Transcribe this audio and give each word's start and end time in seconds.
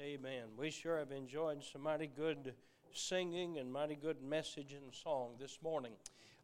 Amen. 0.00 0.44
We 0.56 0.70
sure 0.70 0.96
have 0.96 1.12
enjoyed 1.12 1.62
some 1.62 1.82
mighty 1.82 2.06
good 2.06 2.54
singing 2.90 3.58
and 3.58 3.70
mighty 3.70 3.96
good 3.96 4.22
message 4.22 4.72
and 4.72 4.94
song 4.94 5.32
this 5.38 5.58
morning. 5.62 5.92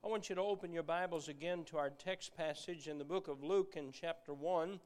I 0.05 0.09
want 0.09 0.29
you 0.29 0.35
to 0.35 0.43
open 0.43 0.75
your 0.75 0.83
Bibles 0.83 1.29
again 1.29 1.65
to 1.67 1.79
our 1.79 1.89
text 1.89 2.37
passage 2.37 2.87
in 2.87 2.99
the 2.99 3.05
book 3.05 3.29
of 3.29 3.43
Luke 3.43 3.73
in 3.77 3.93
chapter 3.93 4.35
1. 4.35 4.79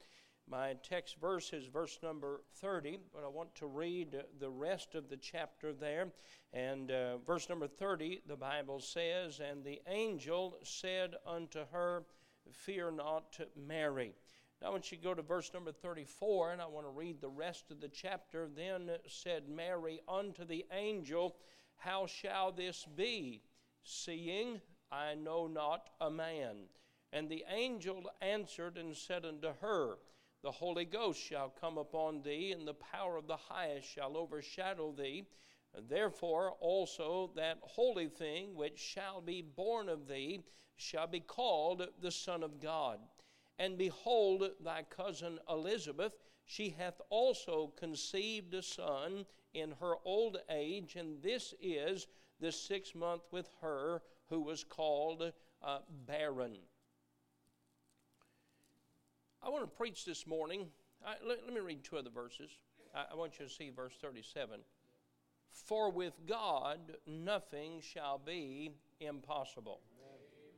My 0.48 0.74
text 0.88 1.16
verse 1.20 1.52
is 1.52 1.66
verse 1.66 1.98
number 2.00 2.42
30, 2.60 3.00
but 3.12 3.24
I 3.24 3.28
want 3.28 3.52
to 3.56 3.66
read 3.66 4.14
the 4.38 4.50
rest 4.50 4.94
of 4.94 5.08
the 5.08 5.16
chapter 5.16 5.72
there. 5.72 6.12
And 6.52 6.92
uh, 6.92 7.18
verse 7.18 7.48
number 7.48 7.66
30, 7.66 8.20
the 8.28 8.36
Bible 8.36 8.78
says, 8.78 9.40
And 9.40 9.64
the 9.64 9.82
angel 9.88 10.56
said 10.62 11.16
unto 11.26 11.66
her, 11.72 12.04
Fear 12.52 12.92
not, 12.92 13.40
Mary. 13.56 14.14
Now, 14.62 14.74
you 14.74 14.80
to 14.80 14.96
go 14.96 15.14
to 15.14 15.22
verse 15.22 15.50
number 15.54 15.72
34, 15.72 16.52
and 16.52 16.60
I 16.60 16.66
want 16.66 16.84
to 16.84 16.90
read 16.90 17.22
the 17.22 17.30
rest 17.30 17.70
of 17.70 17.80
the 17.80 17.88
chapter. 17.88 18.46
Then 18.46 18.90
said 19.08 19.48
Mary 19.48 20.00
unto 20.06 20.44
the 20.44 20.66
angel, 20.70 21.36
How 21.76 22.06
shall 22.06 22.52
this 22.52 22.86
be, 22.94 23.40
seeing 23.82 24.60
I 24.92 25.14
know 25.14 25.46
not 25.46 25.88
a 26.02 26.10
man? 26.10 26.68
And 27.10 27.26
the 27.26 27.42
angel 27.48 28.10
answered 28.20 28.76
and 28.76 28.94
said 28.94 29.24
unto 29.24 29.48
her, 29.62 29.96
The 30.42 30.50
Holy 30.50 30.84
Ghost 30.84 31.22
shall 31.22 31.48
come 31.48 31.78
upon 31.78 32.20
thee, 32.20 32.52
and 32.52 32.68
the 32.68 32.74
power 32.74 33.16
of 33.16 33.26
the 33.26 33.38
highest 33.38 33.88
shall 33.88 34.14
overshadow 34.14 34.92
thee. 34.92 35.24
Therefore 35.88 36.52
also 36.60 37.30
that 37.34 37.60
holy 37.62 38.08
thing 38.08 38.54
which 38.54 38.78
shall 38.78 39.22
be 39.22 39.40
born 39.40 39.88
of 39.88 40.06
thee 40.06 40.42
shall 40.76 41.06
be 41.06 41.20
called 41.20 41.88
the 42.02 42.10
Son 42.10 42.42
of 42.42 42.60
God. 42.60 42.98
And 43.60 43.76
behold, 43.76 44.42
thy 44.64 44.84
cousin 44.84 45.38
Elizabeth, 45.50 46.14
she 46.46 46.70
hath 46.70 46.98
also 47.10 47.74
conceived 47.76 48.54
a 48.54 48.62
son 48.62 49.26
in 49.52 49.74
her 49.80 49.96
old 50.02 50.38
age, 50.48 50.96
and 50.96 51.22
this 51.22 51.52
is 51.60 52.06
the 52.40 52.50
sixth 52.50 52.94
month 52.94 53.20
with 53.30 53.50
her 53.60 54.00
who 54.30 54.40
was 54.40 54.64
called 54.64 55.30
uh, 55.62 55.78
barren. 56.06 56.56
I 59.42 59.50
want 59.50 59.64
to 59.64 59.76
preach 59.76 60.06
this 60.06 60.26
morning. 60.26 60.68
I, 61.06 61.16
let, 61.22 61.44
let, 61.44 61.52
me 61.52 61.60
read 61.60 61.84
two 61.84 61.98
other 61.98 62.10
verses. 62.10 62.50
I, 62.94 63.12
I 63.12 63.14
want 63.14 63.38
you 63.38 63.44
to 63.44 63.52
see 63.52 63.68
verse 63.68 63.94
37. 64.00 64.60
For 65.50 65.90
with 65.90 66.14
God 66.26 66.78
nothing 67.06 67.82
shall 67.82 68.16
be 68.16 68.70
impossible. 69.00 69.80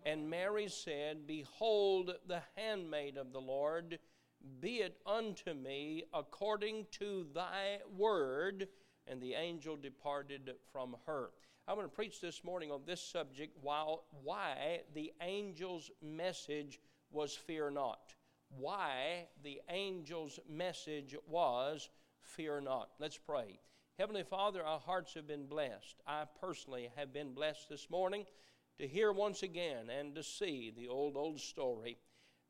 And 0.05 0.29
Mary 0.29 0.69
said, 0.69 1.27
Behold, 1.27 2.13
the 2.27 2.43
handmaid 2.57 3.17
of 3.17 3.33
the 3.33 3.41
Lord, 3.41 3.99
be 4.61 4.77
it 4.79 4.99
unto 5.07 5.55
me 5.55 6.05
according 6.13 6.87
to 6.93 7.27
thy 7.35 7.79
word. 7.97 8.69
And 9.07 9.21
the 9.21 9.35
angel 9.35 9.77
departed 9.77 10.53
from 10.73 10.97
her. 11.07 11.31
I'm 11.69 11.77
going 11.77 11.89
to 11.89 11.95
preach 11.95 12.21
this 12.21 12.43
morning 12.43 12.71
on 12.73 12.83
this 12.85 13.01
subject 13.01 13.57
while 13.61 14.05
why 14.25 14.81
the 14.95 15.13
angel's 15.21 15.91
message 16.03 16.81
was 17.11 17.35
fear 17.35 17.71
not. 17.71 18.15
Why 18.49 19.29
the 19.45 19.61
angel's 19.69 20.41
message 20.49 21.17
was 21.29 21.89
fear 22.21 22.61
not. 22.61 22.91
Let's 22.99 23.19
pray. 23.19 23.61
Heavenly 23.99 24.25
Father, 24.25 24.65
our 24.65 24.81
hearts 24.81 25.15
have 25.15 25.29
been 25.29 25.47
blessed. 25.47 26.01
I 26.07 26.25
personally 26.41 26.91
have 26.97 27.13
been 27.13 27.35
blessed 27.35 27.69
this 27.69 27.89
morning 27.91 28.25
to 28.79 28.87
hear 28.87 29.13
once 29.13 29.43
again 29.43 29.91
and 29.91 30.15
to 30.15 30.23
see 30.23 30.73
the 30.75 30.89
old, 30.89 31.17
old 31.17 31.41
story. 31.41 31.99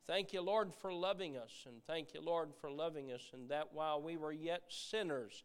Thank 0.06 0.32
you, 0.32 0.40
Lord, 0.40 0.74
for 0.74 0.92
loving 0.92 1.36
us, 1.36 1.64
and 1.66 1.82
thank 1.86 2.14
you, 2.14 2.20
Lord, 2.20 2.50
for 2.60 2.70
loving 2.70 3.12
us, 3.12 3.30
and 3.32 3.48
that 3.50 3.72
while 3.72 4.02
we 4.02 4.16
were 4.16 4.32
yet 4.32 4.62
sinners, 4.68 5.44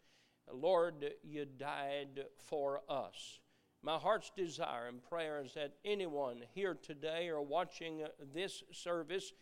Lord, 0.52 1.14
you 1.24 1.46
died 1.46 2.26
for 2.38 2.82
us. 2.90 3.40
My 3.84 3.98
heart's 3.98 4.32
desire 4.36 4.88
and 4.88 5.04
prayer 5.04 5.42
is 5.46 5.54
that 5.54 5.74
anyone 5.86 6.42
here 6.56 6.74
today 6.74 7.30
or 7.30 7.42
watching 7.42 8.04
this 8.34 8.64
service 8.72 9.34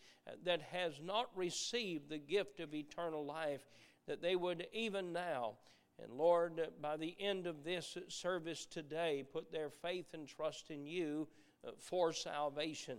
that 0.44 0.60
has 0.60 1.00
not 1.02 1.30
received 1.34 2.10
the 2.10 2.18
gift 2.18 2.60
of 2.60 2.74
eternal 2.74 3.24
life, 3.24 3.66
that 4.06 4.20
they 4.20 4.36
would 4.36 4.66
even 4.72 5.12
now 5.12 5.54
and 6.02 6.12
Lord, 6.12 6.60
by 6.80 6.96
the 6.96 7.16
end 7.18 7.46
of 7.46 7.64
this 7.64 7.96
service 8.08 8.66
today, 8.66 9.24
put 9.32 9.50
their 9.50 9.70
faith 9.70 10.12
and 10.12 10.28
trust 10.28 10.70
in 10.70 10.84
you 10.84 11.26
uh, 11.66 11.70
for 11.78 12.12
salvation. 12.12 12.98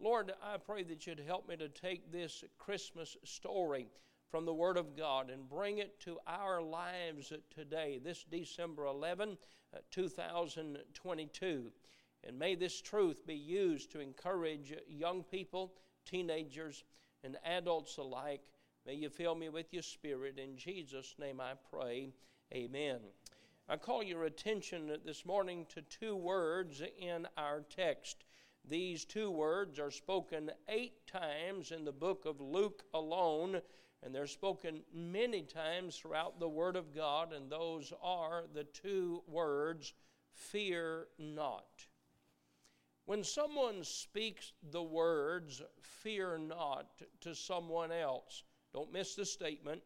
Lord, 0.00 0.32
I 0.42 0.56
pray 0.56 0.82
that 0.84 1.06
you'd 1.06 1.20
help 1.20 1.48
me 1.48 1.56
to 1.56 1.68
take 1.68 2.10
this 2.10 2.42
Christmas 2.58 3.16
story 3.24 3.88
from 4.30 4.46
the 4.46 4.54
Word 4.54 4.76
of 4.76 4.96
God 4.96 5.30
and 5.30 5.48
bring 5.48 5.78
it 5.78 6.00
to 6.00 6.18
our 6.26 6.62
lives 6.62 7.32
today, 7.54 8.00
this 8.02 8.24
December 8.24 8.86
11, 8.86 9.36
uh, 9.74 9.78
2022. 9.90 11.70
And 12.24 12.38
may 12.38 12.54
this 12.54 12.80
truth 12.80 13.26
be 13.26 13.34
used 13.34 13.92
to 13.92 14.00
encourage 14.00 14.72
young 14.88 15.22
people, 15.22 15.74
teenagers, 16.06 16.84
and 17.22 17.36
adults 17.44 17.98
alike 17.98 18.42
May 18.86 18.94
you 18.94 19.08
fill 19.08 19.34
me 19.34 19.48
with 19.48 19.72
your 19.72 19.82
spirit. 19.82 20.38
In 20.38 20.58
Jesus' 20.58 21.14
name 21.18 21.40
I 21.40 21.52
pray. 21.70 22.10
Amen. 22.52 22.98
I 23.66 23.78
call 23.78 24.02
your 24.02 24.24
attention 24.24 24.92
this 25.06 25.24
morning 25.24 25.64
to 25.70 25.80
two 25.80 26.14
words 26.14 26.82
in 26.98 27.26
our 27.38 27.62
text. 27.62 28.24
These 28.68 29.06
two 29.06 29.30
words 29.30 29.78
are 29.78 29.90
spoken 29.90 30.50
eight 30.68 31.06
times 31.06 31.70
in 31.70 31.86
the 31.86 31.92
book 31.92 32.26
of 32.26 32.42
Luke 32.42 32.82
alone, 32.92 33.62
and 34.02 34.14
they're 34.14 34.26
spoken 34.26 34.82
many 34.92 35.40
times 35.40 35.96
throughout 35.96 36.38
the 36.38 36.48
Word 36.48 36.76
of 36.76 36.94
God, 36.94 37.32
and 37.32 37.50
those 37.50 37.90
are 38.02 38.44
the 38.52 38.64
two 38.64 39.22
words 39.26 39.94
fear 40.30 41.06
not. 41.18 41.86
When 43.06 43.24
someone 43.24 43.82
speaks 43.82 44.52
the 44.70 44.82
words 44.82 45.62
fear 45.80 46.36
not 46.36 46.86
to 47.22 47.34
someone 47.34 47.90
else, 47.90 48.42
don't 48.74 48.92
miss 48.92 49.14
the 49.14 49.24
statement. 49.24 49.80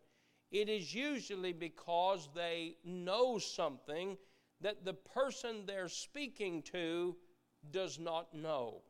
It 0.51 0.69
is 0.69 0.95
usually 0.95 1.53
because 1.53 2.29
they 2.35 2.77
know 2.85 3.39
something 3.39 4.17
that 4.61 4.85
the 4.85 4.95
person 4.95 5.65
they're 5.67 5.89
speaking 5.89 6.63
to 6.63 7.15
does 7.71 7.99
not 7.99 8.35
know. 8.35 8.83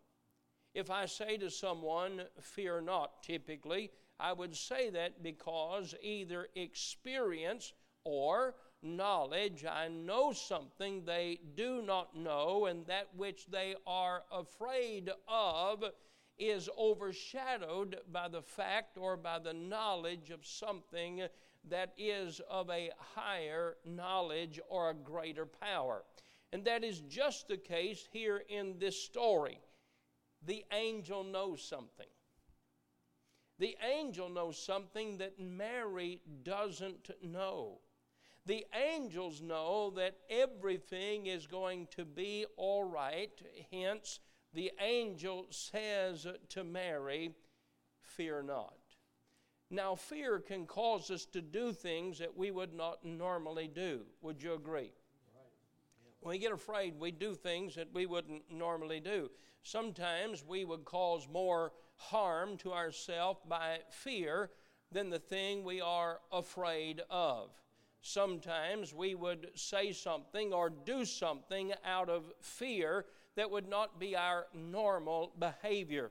If 0.75 0.91
I 0.91 1.07
say 1.07 1.37
to 1.39 1.51
someone, 1.51 2.23
fear 2.41 2.81
not, 2.81 3.23
typically, 3.23 3.91
I 4.21 4.33
would 4.33 4.55
say 4.55 4.91
that 4.91 5.23
because 5.23 5.95
either 6.01 6.47
experience 6.55 7.73
or 8.05 8.55
knowledge, 8.83 9.65
I 9.65 9.89
know 9.89 10.33
something 10.33 11.05
they 11.05 11.41
do 11.57 11.83
not 11.83 12.17
know, 12.17 12.67
and 12.67 12.87
that 12.87 13.09
which 13.17 13.47
they 13.47 13.75
are 13.87 14.23
afraid 14.31 15.11
of 15.27 15.85
is 16.39 16.69
overshadowed 16.79 17.99
by 18.13 18.29
the 18.29 18.43
fact 18.43 18.97
or 18.97 19.17
by 19.17 19.39
the 19.39 19.53
knowledge 19.53 20.31
of 20.31 20.47
something 20.47 21.23
that 21.69 21.93
is 21.99 22.41
of 22.49 22.71
a 22.71 22.91
higher 23.15 23.77
knowledge 23.85 24.61
or 24.69 24.91
a 24.91 24.95
greater 24.95 25.47
power. 25.47 26.05
And 26.53 26.65
that 26.65 26.85
is 26.85 27.01
just 27.01 27.49
the 27.49 27.57
case 27.57 28.09
here 28.13 28.43
in 28.49 28.79
this 28.79 29.03
story. 29.03 29.61
The 30.47 30.65
angel 30.73 31.25
knows 31.25 31.63
something. 31.63 32.07
The 33.59 33.77
angel 33.83 34.29
knows 34.29 34.57
something 34.57 35.19
that 35.19 35.41
Mary 35.41 36.21
doesn't 36.45 37.11
know. 37.23 37.81
The 38.47 38.65
angels 38.73 39.43
know 39.43 39.91
that 39.97 40.17
everything 40.31 41.27
is 41.27 41.47
going 41.47 41.89
to 41.97 42.05
be 42.05 42.47
all 42.57 42.85
right, 42.85 43.33
hence, 43.71 44.21
the 44.55 44.73
angel 44.81 45.47
says 45.51 46.27
to 46.51 46.65
Mary, 46.65 47.33
Fear 48.01 48.45
not. 48.45 48.75
Now, 49.71 49.95
fear 49.95 50.39
can 50.39 50.67
cause 50.67 51.11
us 51.11 51.27
to 51.27 51.43
do 51.43 51.73
things 51.73 52.19
that 52.19 52.35
we 52.37 52.51
would 52.51 52.73
not 52.73 53.05
normally 53.05 53.69
do. 53.69 54.01
Would 54.23 54.43
you 54.43 54.55
agree? 54.55 54.93
When 56.21 56.33
we 56.33 56.39
get 56.39 56.53
afraid, 56.53 56.99
we 56.99 57.11
do 57.13 57.35
things 57.35 57.75
that 57.75 57.93
we 57.93 58.07
wouldn't 58.07 58.51
normally 58.51 59.01
do. 59.01 59.31
Sometimes 59.63 60.45
we 60.45 60.65
would 60.65 60.85
cause 60.85 61.29
more 61.31 61.73
harm 61.97 62.57
to 62.59 62.73
ourselves 62.73 63.41
by 63.47 63.81
fear 63.91 64.51
than 64.91 65.11
the 65.11 65.19
thing 65.19 65.63
we 65.63 65.81
are 65.81 66.21
afraid 66.33 67.03
of. 67.11 67.51
Sometimes 68.01 68.95
we 68.95 69.15
would 69.15 69.51
say 69.55 69.93
something 69.93 70.53
or 70.53 70.71
do 70.71 71.05
something 71.05 71.73
out 71.85 72.09
of 72.09 72.33
fear 72.41 73.05
that 73.39 73.53
would 73.53 73.69
not 73.69 74.01
be 74.01 74.17
our 74.17 74.49
normal 74.53 75.33
behavior. 75.39 76.11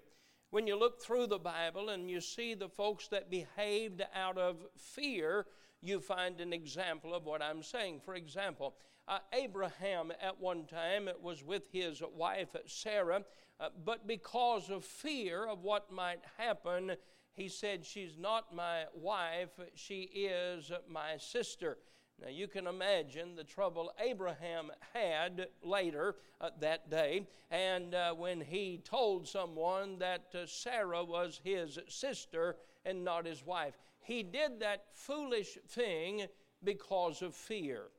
When 0.50 0.66
you 0.66 0.80
look 0.80 1.02
through 1.02 1.28
the 1.28 1.38
Bible 1.38 1.90
and 1.90 2.10
you 2.10 2.22
see 2.22 2.54
the 2.54 2.70
folks 2.70 3.10
that 3.10 3.30
behaved 3.30 4.02
out 4.16 4.38
of 4.38 4.56
fear, 4.78 5.46
you 5.82 6.00
find 6.00 6.40
an 6.40 6.54
example 6.54 7.14
of 7.14 7.26
what 7.26 7.42
I'm 7.42 7.64
saying. 7.64 8.00
For 8.06 8.16
example, 8.16 8.76
uh, 9.10 9.20
Abraham 9.34 10.14
at 10.22 10.40
one 10.40 10.66
time 10.68 11.10
it 11.10 11.22
was 11.22 11.44
with 11.44 11.64
his 11.70 12.02
wife 12.16 12.56
Sarah, 12.66 13.24
uh, 13.60 13.70
but 13.84 14.08
because 14.08 14.70
of 14.70 14.86
fear 14.86 15.46
of 15.46 15.64
what 15.64 15.92
might 15.92 16.22
happen, 16.38 16.94
he 17.34 17.50
said, 17.50 17.86
She's 17.86 18.18
not 18.18 18.56
my 18.56 18.86
wife, 18.96 19.60
she 19.76 20.04
is 20.04 20.72
my 20.88 21.18
sister. 21.18 21.78
Now, 22.20 22.30
you 22.30 22.48
can 22.48 22.66
imagine 22.66 23.36
the 23.36 23.44
trouble 23.44 23.92
Abraham 24.00 24.72
had 24.94 25.50
later 25.62 26.16
uh, 26.42 26.50
that 26.60 26.90
day, 26.90 27.28
and 27.52 27.94
uh, 27.94 28.14
when 28.14 28.42
he 28.42 28.82
told 28.84 29.28
someone 29.28 30.00
that 30.00 30.34
uh, 30.34 30.48
Sarah 30.48 31.04
was 31.04 31.40
his 31.44 31.78
sister 31.88 32.56
and 32.86 33.04
not 33.04 33.28
his 33.28 33.46
wife. 33.46 33.78
He 34.00 34.24
did 34.24 34.60
that 34.62 34.86
foolish 34.94 35.60
thing 35.68 36.26
because 36.64 37.22
of 37.22 37.36
fear. 37.36 37.90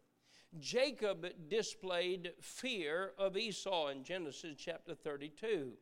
Jacob 0.59 1.27
displayed 1.49 2.33
fear 2.41 3.13
of 3.19 3.37
Esau 3.37 3.89
in 3.89 4.03
Genesis 4.03 4.57
chapter 4.59 4.95
32. 4.95 5.75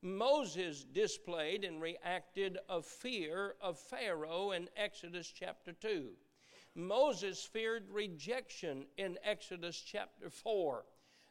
Moses 0.00 0.84
displayed 0.84 1.64
and 1.64 1.82
reacted 1.82 2.58
of 2.68 2.86
fear 2.86 3.54
of 3.60 3.78
Pharaoh 3.78 4.52
in 4.52 4.68
Exodus 4.76 5.28
chapter 5.28 5.72
2. 5.72 6.12
Moses 6.74 7.42
feared 7.42 7.84
rejection 7.90 8.86
in 8.96 9.18
Exodus 9.24 9.78
chapter 9.78 10.30
4. 10.30 10.84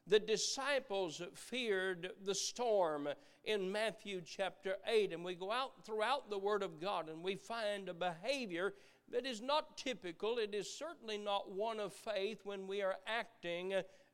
The 0.08 0.20
disciples 0.20 1.22
feared 1.34 2.12
the 2.24 2.36
storm 2.36 3.08
in 3.44 3.72
Matthew 3.72 4.22
chapter 4.26 4.76
8. 4.88 5.14
And 5.14 5.24
we 5.24 5.36
go 5.36 5.52
out 5.52 5.86
throughout 5.86 6.30
the 6.30 6.38
Word 6.38 6.64
of 6.64 6.80
God 6.80 7.10
and 7.10 7.24
we 7.24 7.36
find 7.36 7.90
a 7.90 7.94
behavior 7.94 8.74
that 9.12 9.26
is 9.26 9.42
not 9.42 9.78
typical. 9.78 10.38
It 10.38 10.54
is 10.54 10.72
certainly 10.74 11.18
not 11.18 11.52
one 11.52 11.80
of 11.80 11.94
faith 11.94 12.42
when 12.44 12.68
we 12.68 12.82
are 12.82 12.96
acting 13.08 13.74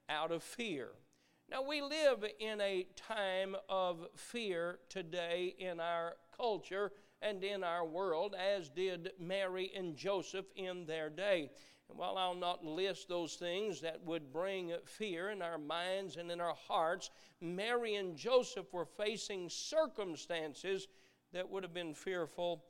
out 0.10 0.32
of 0.32 0.44
fear. 0.44 0.90
Now, 1.50 1.62
we 1.62 1.82
live 1.82 2.26
in 2.40 2.60
a 2.60 2.88
time 2.96 3.56
of 3.70 4.08
fear 4.16 4.80
today 4.90 5.56
in 5.58 5.80
our 5.80 6.16
culture 6.36 6.92
and 7.22 7.44
in 7.44 7.64
our 7.64 7.86
world, 7.86 8.36
as 8.36 8.70
did 8.70 9.12
Mary 9.20 9.72
and 9.76 9.96
Joseph 9.96 10.46
in 10.56 10.86
their 10.86 11.10
day. 11.10 11.50
And 11.90 11.98
while 11.98 12.18
I'll 12.18 12.36
not 12.36 12.66
list 12.66 13.08
those 13.08 13.36
things 13.36 13.82
that 13.82 14.04
would 14.04 14.32
bring 14.32 14.74
fear 14.86 15.30
in 15.30 15.42
our 15.42 15.58
minds 15.58 16.18
and 16.18 16.32
in 16.32 16.42
our 16.42 16.56
hearts, 16.68 17.10
Mary 17.40 17.96
and 17.96 18.16
Joseph 18.18 18.72
were 18.74 18.86
facing 18.86 19.50
circumstances 19.50 20.88
that 21.34 21.50
would 21.50 21.64
have 21.64 21.74
been 21.74 21.94
fearful 21.94 22.66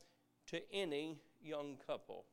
to 0.47 0.61
any 0.71 1.19
young 1.41 1.77
couple. 1.85 2.25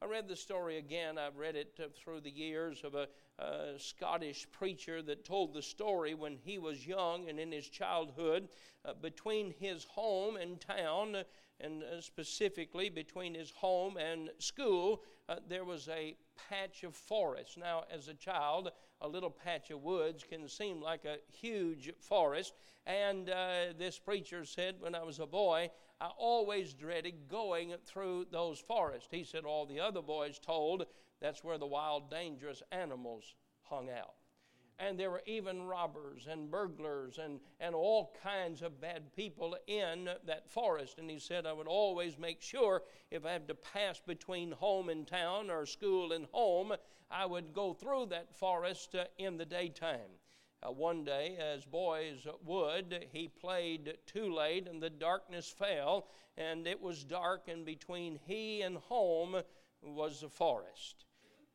I 0.00 0.06
read 0.06 0.28
the 0.28 0.36
story 0.36 0.78
again. 0.78 1.18
I've 1.18 1.36
read 1.36 1.56
it 1.56 1.78
uh, 1.82 1.88
through 1.94 2.20
the 2.20 2.30
years 2.30 2.82
of 2.84 2.94
a, 2.94 3.08
a, 3.38 3.78
Scottish 3.78 4.46
preacher 4.50 5.02
that 5.02 5.24
told 5.24 5.54
the 5.54 5.62
story 5.62 6.14
when 6.14 6.36
he 6.36 6.58
was 6.58 6.86
young 6.86 7.28
and 7.28 7.38
in 7.38 7.52
his 7.52 7.68
childhood 7.68 8.48
uh, 8.84 8.92
between 9.00 9.54
his 9.58 9.84
home 9.84 10.36
and 10.36 10.60
town 10.60 11.16
and 11.60 11.82
uh, 11.82 12.00
specifically 12.00 12.88
between 12.88 13.34
his 13.34 13.50
home 13.50 13.96
and 13.96 14.30
school, 14.38 15.02
uh, 15.28 15.36
there 15.48 15.64
was 15.64 15.88
a 15.88 16.16
patch 16.48 16.84
of 16.84 16.94
forest. 16.94 17.58
Now, 17.58 17.84
as 17.92 18.08
a 18.08 18.14
child, 18.14 18.70
a 19.00 19.08
little 19.08 19.30
patch 19.30 19.70
of 19.70 19.82
woods 19.82 20.24
can 20.28 20.48
seem 20.48 20.80
like 20.80 21.04
a 21.04 21.18
huge 21.32 21.90
forest. 22.00 22.54
And 22.86 23.28
uh, 23.28 23.72
this 23.78 23.98
preacher 23.98 24.44
said, 24.44 24.76
when 24.80 24.94
I 24.94 25.02
was 25.02 25.18
a 25.18 25.26
boy, 25.26 25.70
I 26.00 26.10
always 26.16 26.74
dreaded 26.74 27.28
going 27.28 27.74
through 27.84 28.26
those 28.30 28.60
forests. 28.60 29.08
He 29.10 29.24
said 29.24 29.44
all 29.44 29.66
the 29.66 29.80
other 29.80 30.02
boys 30.02 30.38
told 30.38 30.86
that's 31.20 31.44
where 31.44 31.58
the 31.58 31.66
wild, 31.66 32.10
dangerous 32.10 32.62
animals 32.70 33.34
hung 33.62 33.90
out 33.90 34.14
and 34.80 34.98
there 34.98 35.10
were 35.10 35.22
even 35.26 35.62
robbers 35.62 36.28
and 36.30 36.50
burglars 36.50 37.18
and, 37.18 37.40
and 37.58 37.74
all 37.74 38.14
kinds 38.22 38.62
of 38.62 38.80
bad 38.80 39.12
people 39.14 39.56
in 39.66 40.08
that 40.24 40.48
forest. 40.48 40.98
And 40.98 41.10
he 41.10 41.18
said, 41.18 41.46
I 41.46 41.52
would 41.52 41.66
always 41.66 42.16
make 42.18 42.40
sure 42.40 42.82
if 43.10 43.26
I 43.26 43.32
had 43.32 43.48
to 43.48 43.54
pass 43.54 44.00
between 44.06 44.52
home 44.52 44.88
and 44.88 45.06
town 45.06 45.50
or 45.50 45.66
school 45.66 46.12
and 46.12 46.26
home, 46.30 46.74
I 47.10 47.26
would 47.26 47.52
go 47.52 47.72
through 47.72 48.06
that 48.06 48.36
forest 48.36 48.94
uh, 48.94 49.04
in 49.18 49.36
the 49.36 49.44
daytime. 49.44 50.20
Uh, 50.62 50.70
one 50.70 51.04
day, 51.04 51.36
as 51.40 51.64
boys 51.64 52.26
would, 52.44 53.06
he 53.12 53.28
played 53.28 53.96
too 54.06 54.32
late 54.32 54.68
and 54.68 54.80
the 54.80 54.90
darkness 54.90 55.52
fell, 55.56 56.06
and 56.36 56.66
it 56.66 56.80
was 56.80 57.04
dark, 57.04 57.48
and 57.48 57.64
between 57.64 58.18
he 58.26 58.62
and 58.62 58.76
home 58.76 59.40
was 59.82 60.20
the 60.20 60.28
forest. 60.28 61.04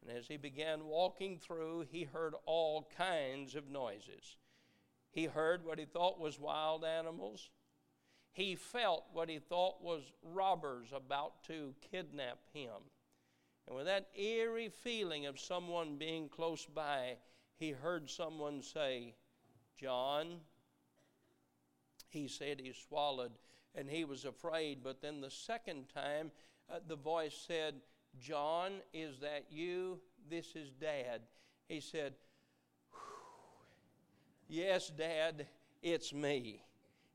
And 0.06 0.18
as 0.18 0.28
he 0.28 0.38
began 0.38 0.86
walking 0.86 1.38
through, 1.38 1.86
he 1.90 2.04
heard 2.04 2.34
all 2.46 2.90
kinds 2.98 3.56
of 3.56 3.70
noises. 3.70 4.38
He 5.12 5.26
heard 5.26 5.66
what 5.66 5.80
he 5.80 5.86
thought 5.86 6.20
was 6.20 6.40
wild 6.40 6.84
animals. 6.84 7.50
He 8.34 8.56
felt 8.56 9.06
what 9.14 9.30
he 9.30 9.40
thought 9.40 9.82
was 9.82 10.12
robbers 10.24 10.90
about 10.94 11.44
to 11.46 11.76
kidnap 11.92 12.40
him. 12.52 12.90
And 13.68 13.78
with 13.78 13.86
that 13.86 14.10
eerie 14.18 14.70
feeling 14.70 15.26
of 15.26 15.40
someone 15.40 15.98
being 15.98 16.28
close 16.28 16.66
by, 16.66 17.18
he 17.56 17.72
heard 17.72 18.10
someone 18.10 18.62
say, 18.62 19.16
John. 19.78 20.40
He 22.10 22.28
said 22.28 22.60
he 22.60 22.74
swallowed 22.74 23.32
and 23.76 23.90
he 23.90 24.04
was 24.04 24.26
afraid. 24.26 24.84
But 24.84 25.02
then 25.02 25.22
the 25.22 25.32
second 25.32 25.86
time, 25.94 26.32
uh, 26.70 26.80
the 26.88 26.96
voice 26.96 27.36
said, 27.48 27.76
John, 28.20 28.74
is 28.94 29.20
that 29.20 29.46
you? 29.50 30.00
This 30.30 30.56
is 30.56 30.72
Dad. 30.72 31.22
He 31.68 31.80
said, 31.80 32.14
Yes, 34.48 34.90
Dad, 34.90 35.48
it's 35.82 36.14
me. 36.14 36.64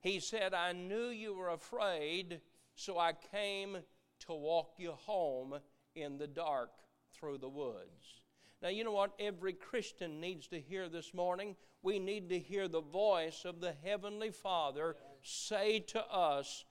He 0.00 0.20
said, 0.20 0.54
I 0.54 0.72
knew 0.72 1.08
you 1.08 1.34
were 1.34 1.50
afraid, 1.50 2.40
so 2.74 2.98
I 2.98 3.12
came 3.32 3.78
to 4.26 4.32
walk 4.32 4.74
you 4.76 4.92
home 4.92 5.54
in 5.94 6.18
the 6.18 6.26
dark 6.26 6.70
through 7.12 7.38
the 7.38 7.48
woods. 7.48 8.22
Now, 8.62 8.68
you 8.68 8.82
know 8.84 8.92
what 8.92 9.14
every 9.20 9.52
Christian 9.52 10.20
needs 10.20 10.48
to 10.48 10.60
hear 10.60 10.88
this 10.88 11.14
morning? 11.14 11.54
We 11.82 11.98
need 11.98 12.28
to 12.30 12.38
hear 12.38 12.66
the 12.66 12.80
voice 12.80 13.44
of 13.44 13.60
the 13.60 13.74
Heavenly 13.84 14.30
Father 14.30 14.96
say 15.22 15.80
to 15.80 16.04
us, 16.04 16.64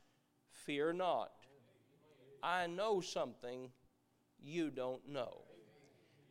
Fear 0.49 0.93
not. 0.93 1.31
I 2.43 2.67
know 2.67 2.99
something 2.99 3.69
you 4.41 4.69
don't 4.69 5.07
know. 5.07 5.43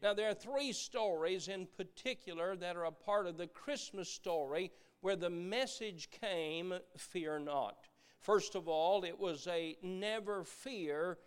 Now, 0.03 0.15
there 0.15 0.29
are 0.29 0.35
three 0.35 0.73
stories 0.73 1.49
in 1.49 1.67
particular 1.77 2.55
that 2.57 2.77
are 2.77 2.85
a 2.85 2.93
part 2.93 3.27
of 3.27 3.39
the 3.39 3.47
Christmas 3.47 4.09
story 4.09 4.71
where 5.01 5.17
the 5.17 5.31
message 5.31 6.11
came 6.11 6.75
fear 6.97 7.39
not. 7.39 7.89
First 8.21 8.55
of 8.55 8.69
all, 8.69 9.05
it 9.05 9.19
was 9.19 9.47
a 9.47 9.77
never 9.83 10.45
fear 10.45 11.19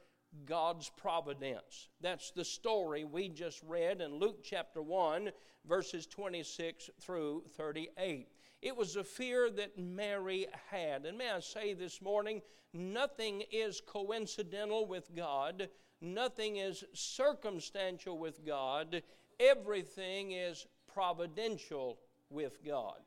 God's 0.45 0.91
providence. 0.95 1.89
That's 2.01 2.31
the 2.31 2.45
story 2.45 3.05
we 3.05 3.29
just 3.29 3.61
read 3.63 4.01
in 4.01 4.15
Luke 4.15 4.43
chapter 4.43 4.81
1, 4.81 5.31
verses 5.67 6.05
26 6.05 6.89
through 6.99 7.43
38. 7.55 8.27
It 8.61 8.75
was 8.75 8.95
a 8.95 9.03
fear 9.03 9.49
that 9.51 9.77
Mary 9.77 10.47
had. 10.69 11.05
And 11.05 11.17
may 11.17 11.31
I 11.31 11.39
say 11.39 11.73
this 11.73 12.01
morning, 12.01 12.41
nothing 12.73 13.43
is 13.51 13.81
coincidental 13.81 14.85
with 14.85 15.15
God. 15.15 15.69
Nothing 16.01 16.57
is 16.57 16.83
circumstantial 16.93 18.17
with 18.17 18.45
God, 18.45 19.03
everything 19.39 20.31
is 20.31 20.65
providential 20.93 21.99
with 22.29 22.63
God. 22.65 22.99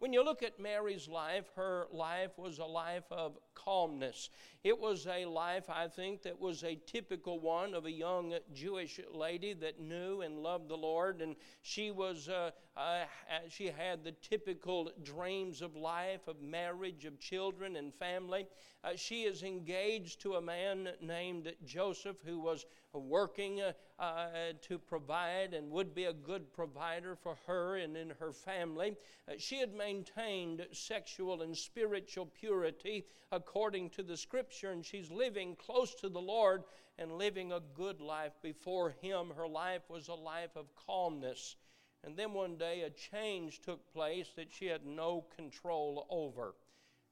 When 0.00 0.12
you 0.12 0.24
look 0.24 0.42
at 0.42 0.58
Mary's 0.58 1.08
life, 1.08 1.46
her 1.56 1.86
life 1.92 2.32
was 2.36 2.58
a 2.58 2.64
life 2.64 3.04
of 3.10 3.38
calmness. 3.54 4.30
It 4.62 4.78
was 4.78 5.06
a 5.06 5.26
life, 5.26 5.68
I 5.68 5.88
think, 5.88 6.22
that 6.22 6.40
was 6.40 6.64
a 6.64 6.78
typical 6.86 7.38
one 7.38 7.74
of 7.74 7.84
a 7.84 7.90
young 7.90 8.34
Jewish 8.54 8.98
lady 9.12 9.52
that 9.54 9.80
knew 9.80 10.22
and 10.22 10.38
loved 10.38 10.68
the 10.68 10.76
Lord, 10.76 11.20
and 11.20 11.36
she 11.62 11.90
was 11.90 12.28
uh, 12.28 12.50
uh, 12.76 13.04
she 13.48 13.66
had 13.66 14.02
the 14.02 14.12
typical 14.12 14.90
dreams 15.02 15.62
of 15.62 15.76
life, 15.76 16.26
of 16.26 16.40
marriage, 16.40 17.04
of 17.04 17.20
children 17.20 17.76
and 17.76 17.94
family. 17.94 18.46
Uh, 18.82 18.90
she 18.96 19.22
is 19.22 19.42
engaged 19.42 20.20
to 20.20 20.34
a 20.34 20.42
man 20.42 20.88
named 21.00 21.52
Joseph 21.64 22.16
who 22.24 22.38
was 22.38 22.66
working 22.92 23.60
uh, 23.60 23.72
uh, 23.98 24.26
to 24.62 24.78
provide 24.78 25.54
and 25.54 25.70
would 25.70 25.94
be 25.94 26.04
a 26.04 26.12
good 26.12 26.52
provider 26.52 27.16
for 27.16 27.36
her 27.46 27.76
and 27.76 27.96
in 27.96 28.12
her 28.20 28.32
family. 28.32 28.96
Uh, 29.28 29.32
she 29.38 29.58
had 29.58 29.72
maintained 29.74 30.66
sexual 30.72 31.42
and 31.42 31.56
spiritual 31.56 32.26
purity 32.26 33.04
according 33.46 33.90
to 33.90 34.02
the 34.02 34.16
scripture, 34.16 34.70
and 34.70 34.84
she's 34.84 35.10
living 35.10 35.56
close 35.56 35.94
to 35.94 36.08
the 36.08 36.20
Lord 36.20 36.64
and 36.98 37.18
living 37.18 37.52
a 37.52 37.60
good 37.74 38.00
life 38.00 38.32
before 38.42 38.94
Him. 39.02 39.32
Her 39.36 39.46
life 39.46 39.82
was 39.88 40.08
a 40.08 40.14
life 40.14 40.56
of 40.56 40.74
calmness. 40.86 41.56
And 42.02 42.16
then 42.16 42.32
one 42.32 42.56
day 42.56 42.82
a 42.82 42.90
change 42.90 43.60
took 43.60 43.92
place 43.92 44.28
that 44.36 44.52
she 44.52 44.66
had 44.66 44.86
no 44.86 45.24
control 45.36 46.06
over. 46.10 46.54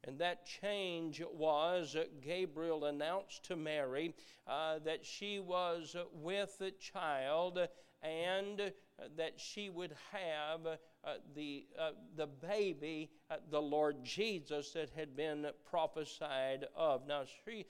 And 0.04 0.18
that 0.18 0.46
change 0.46 1.22
was 1.32 1.96
Gabriel 2.22 2.86
announced 2.86 3.44
to 3.44 3.56
Mary 3.56 4.14
uh, 4.46 4.80
that 4.84 5.04
she 5.06 5.38
was 5.38 5.94
with 6.12 6.60
a 6.60 6.72
child 6.72 7.58
and 8.02 8.72
that 9.16 9.34
she 9.38 9.70
would 9.70 9.94
have 10.10 10.78
uh, 11.04 11.14
the, 11.34 11.66
uh, 11.78 11.90
the 12.16 12.26
baby, 12.26 13.10
uh, 13.30 13.36
the 13.50 13.60
Lord 13.60 14.04
Jesus, 14.04 14.70
that 14.70 14.90
had 14.90 15.16
been 15.16 15.46
prophesied 15.68 16.66
of. 16.76 17.06
Now, 17.06 17.24
she, 17.44 17.66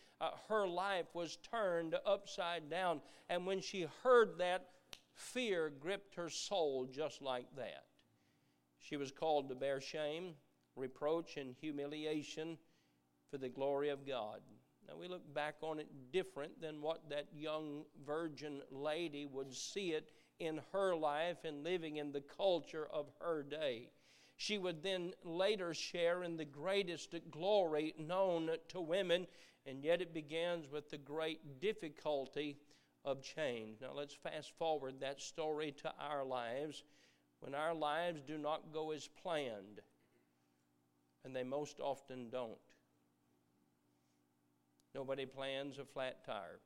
her 0.49 0.67
life 0.67 1.07
was 1.15 1.39
turned 1.51 1.97
upside 2.05 2.69
down, 2.69 3.01
and 3.31 3.47
when 3.47 3.61
she 3.61 3.87
heard 4.03 4.39
that, 4.39 4.69
fear 5.15 5.71
gripped 5.81 6.15
her 6.15 6.29
soul 6.29 6.87
just 6.91 7.23
like 7.23 7.47
that. 7.57 7.85
She 8.79 8.97
was 8.97 9.11
called 9.11 9.49
to 9.49 9.55
bear 9.55 9.81
shame, 9.81 10.35
reproach, 10.77 11.37
and 11.37 11.55
humiliation 11.61 12.59
for 13.31 13.39
the 13.39 13.49
glory 13.49 13.89
of 13.89 14.07
God. 14.07 14.41
Now, 14.89 14.95
we 14.99 15.09
look 15.09 15.23
back 15.33 15.57
on 15.63 15.79
it 15.79 15.89
different 16.13 16.61
than 16.61 16.83
what 16.83 17.09
that 17.09 17.29
young 17.35 17.85
virgin 18.05 18.61
lady 18.71 19.27
would 19.27 19.55
see 19.55 19.93
it 19.93 20.11
in 20.43 20.61
her 20.73 20.95
life 20.95 21.45
and 21.45 21.65
living 21.65 21.97
in 21.97 22.13
the 22.13 22.21
culture 22.21 22.87
of 22.93 23.07
her 23.21 23.43
day. 23.43 23.91
She 24.37 24.59
would 24.59 24.83
then 24.83 25.13
later 25.23 25.73
share 25.73 26.23
in 26.25 26.37
the 26.37 26.45
greatest 26.45 27.15
glory 27.31 27.95
known 27.99 28.51
to 28.69 28.81
women, 28.81 29.27
and 29.67 29.85
yet 29.85 30.03
it 30.03 30.13
begins 30.13 30.69
with 30.71 30.91
the 30.91 30.99
great 30.99 31.61
difficulty 31.61 32.59
of 33.05 33.23
change. 33.23 33.81
Now 33.81 33.93
let's 33.95 34.15
fast 34.15 34.53
forward 34.59 35.01
that 35.01 35.21
story 35.21 35.73
to 35.83 35.93
our 35.99 36.25
lives 36.25 36.83
when 37.41 37.55
our 37.55 37.75
lives 37.75 38.23
do 38.23 38.39
not 38.39 38.73
go 38.73 38.93
as 38.93 39.09
planned, 39.09 39.81
and 41.25 41.35
they 41.35 41.43
most 41.43 41.81
often 41.81 42.31
don't. 42.31 42.57
Nobody 44.95 45.27
plans 45.27 45.79
a 45.79 45.85
flat 45.85 46.25
tire. 46.25 46.61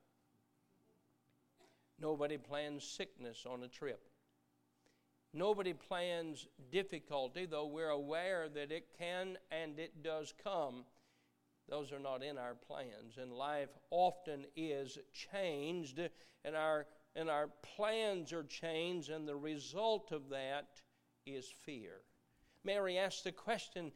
Nobody 2.01 2.37
plans 2.37 2.85
sickness 2.85 3.45
on 3.49 3.63
a 3.63 3.69
trip. 3.69 4.01
Nobody 5.33 5.73
plans 5.73 6.47
difficulty, 6.71 7.47
though 7.47 7.67
we're 7.67 7.91
aware 7.91 8.49
that 8.49 8.73
it 8.73 8.89
can 8.99 9.37
and 9.51 9.79
it 9.79 10.03
does 10.03 10.33
come. 10.43 10.85
Those 11.69 11.93
are 11.93 11.99
not 11.99 12.23
in 12.23 12.39
our 12.39 12.55
plans. 12.55 13.19
And 13.21 13.33
life 13.33 13.71
often 13.91 14.47
is 14.57 14.99
changed, 15.13 16.01
and 16.45 16.57
our, 16.57 16.87
and 17.15 17.29
our 17.29 17.49
plans 17.77 18.33
are 18.33 18.45
changed, 18.45 19.11
and 19.11 19.27
the 19.27 19.37
result 19.37 20.13
of 20.13 20.29
that 20.31 20.81
is 21.27 21.49
fear. 21.65 22.01
Mary 22.65 22.99
asked 22.99 23.25
the 23.25 23.33
question 23.33 23.93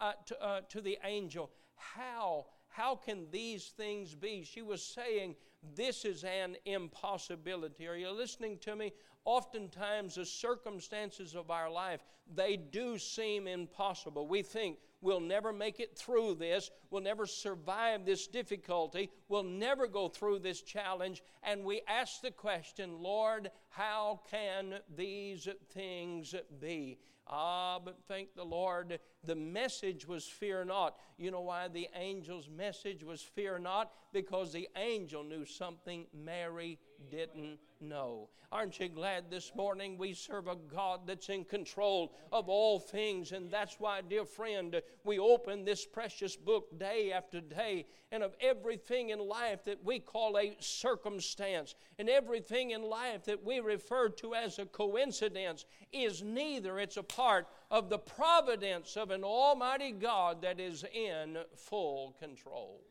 uh, 0.00 0.12
to, 0.26 0.42
uh, 0.42 0.60
to 0.68 0.80
the 0.80 0.98
angel, 1.04 1.50
How? 1.76 2.46
How 2.68 2.96
can 2.96 3.30
these 3.30 3.72
things 3.76 4.14
be? 4.14 4.44
She 4.44 4.60
was 4.62 4.82
saying, 4.82 5.36
this 5.74 6.04
is 6.04 6.24
an 6.24 6.56
impossibility. 6.64 7.86
Are 7.86 7.96
you 7.96 8.10
listening 8.10 8.58
to 8.58 8.76
me? 8.76 8.92
Oftentimes, 9.24 10.16
the 10.16 10.26
circumstances 10.26 11.34
of 11.34 11.50
our 11.50 11.70
life, 11.70 12.04
they 12.34 12.56
do 12.56 12.98
seem 12.98 13.46
impossible. 13.46 14.26
We 14.26 14.42
think 14.42 14.78
we'll 15.04 15.20
never 15.20 15.52
make 15.52 15.80
it 15.80 15.96
through 15.96 16.34
this, 16.34 16.70
we'll 16.90 17.02
never 17.02 17.26
survive 17.26 18.06
this 18.06 18.26
difficulty, 18.26 19.10
we'll 19.28 19.42
never 19.42 19.86
go 19.86 20.08
through 20.08 20.38
this 20.38 20.62
challenge, 20.62 21.22
and 21.42 21.62
we 21.62 21.82
ask 21.86 22.22
the 22.22 22.30
question, 22.30 23.02
Lord, 23.02 23.50
how 23.68 24.22
can 24.30 24.76
these 24.96 25.46
things 25.74 26.34
be? 26.58 26.98
Ah, 27.26 27.78
but 27.82 27.98
thank 28.08 28.34
the 28.34 28.44
Lord, 28.44 28.98
the 29.24 29.34
message 29.34 30.06
was 30.06 30.24
fear 30.24 30.64
not. 30.64 30.96
You 31.18 31.30
know 31.30 31.40
why 31.40 31.68
the 31.68 31.88
angel's 31.94 32.48
message 32.48 33.02
was 33.02 33.22
fear 33.22 33.58
not? 33.58 33.92
Because 34.12 34.52
the 34.52 34.68
angel 34.76 35.22
knew 35.22 35.44
something 35.44 36.06
Mary 36.14 36.78
didn't 37.10 37.58
know. 37.88 38.28
Aren't 38.50 38.78
you 38.78 38.88
glad 38.88 39.30
this 39.30 39.52
morning 39.56 39.98
we 39.98 40.12
serve 40.12 40.46
a 40.46 40.54
God 40.54 41.00
that's 41.06 41.28
in 41.28 41.44
control 41.44 42.14
of 42.30 42.48
all 42.48 42.78
things? 42.78 43.32
And 43.32 43.50
that's 43.50 43.80
why, 43.80 44.00
dear 44.00 44.24
friend, 44.24 44.80
we 45.02 45.18
open 45.18 45.64
this 45.64 45.84
precious 45.84 46.36
book 46.36 46.78
day 46.78 47.10
after 47.12 47.40
day, 47.40 47.86
and 48.12 48.22
of 48.22 48.36
everything 48.40 49.10
in 49.10 49.18
life 49.18 49.64
that 49.64 49.84
we 49.84 49.98
call 49.98 50.38
a 50.38 50.56
circumstance, 50.60 51.74
and 51.98 52.08
everything 52.08 52.70
in 52.70 52.82
life 52.82 53.24
that 53.24 53.44
we 53.44 53.58
refer 53.58 54.08
to 54.10 54.34
as 54.34 54.60
a 54.60 54.66
coincidence, 54.66 55.64
is 55.92 56.22
neither. 56.22 56.78
It's 56.78 56.96
a 56.96 57.02
part 57.02 57.48
of 57.72 57.90
the 57.90 57.98
providence 57.98 58.96
of 58.96 59.10
an 59.10 59.24
Almighty 59.24 59.90
God 59.90 60.42
that 60.42 60.60
is 60.60 60.84
in 60.94 61.38
full 61.56 62.14
control. 62.20 62.82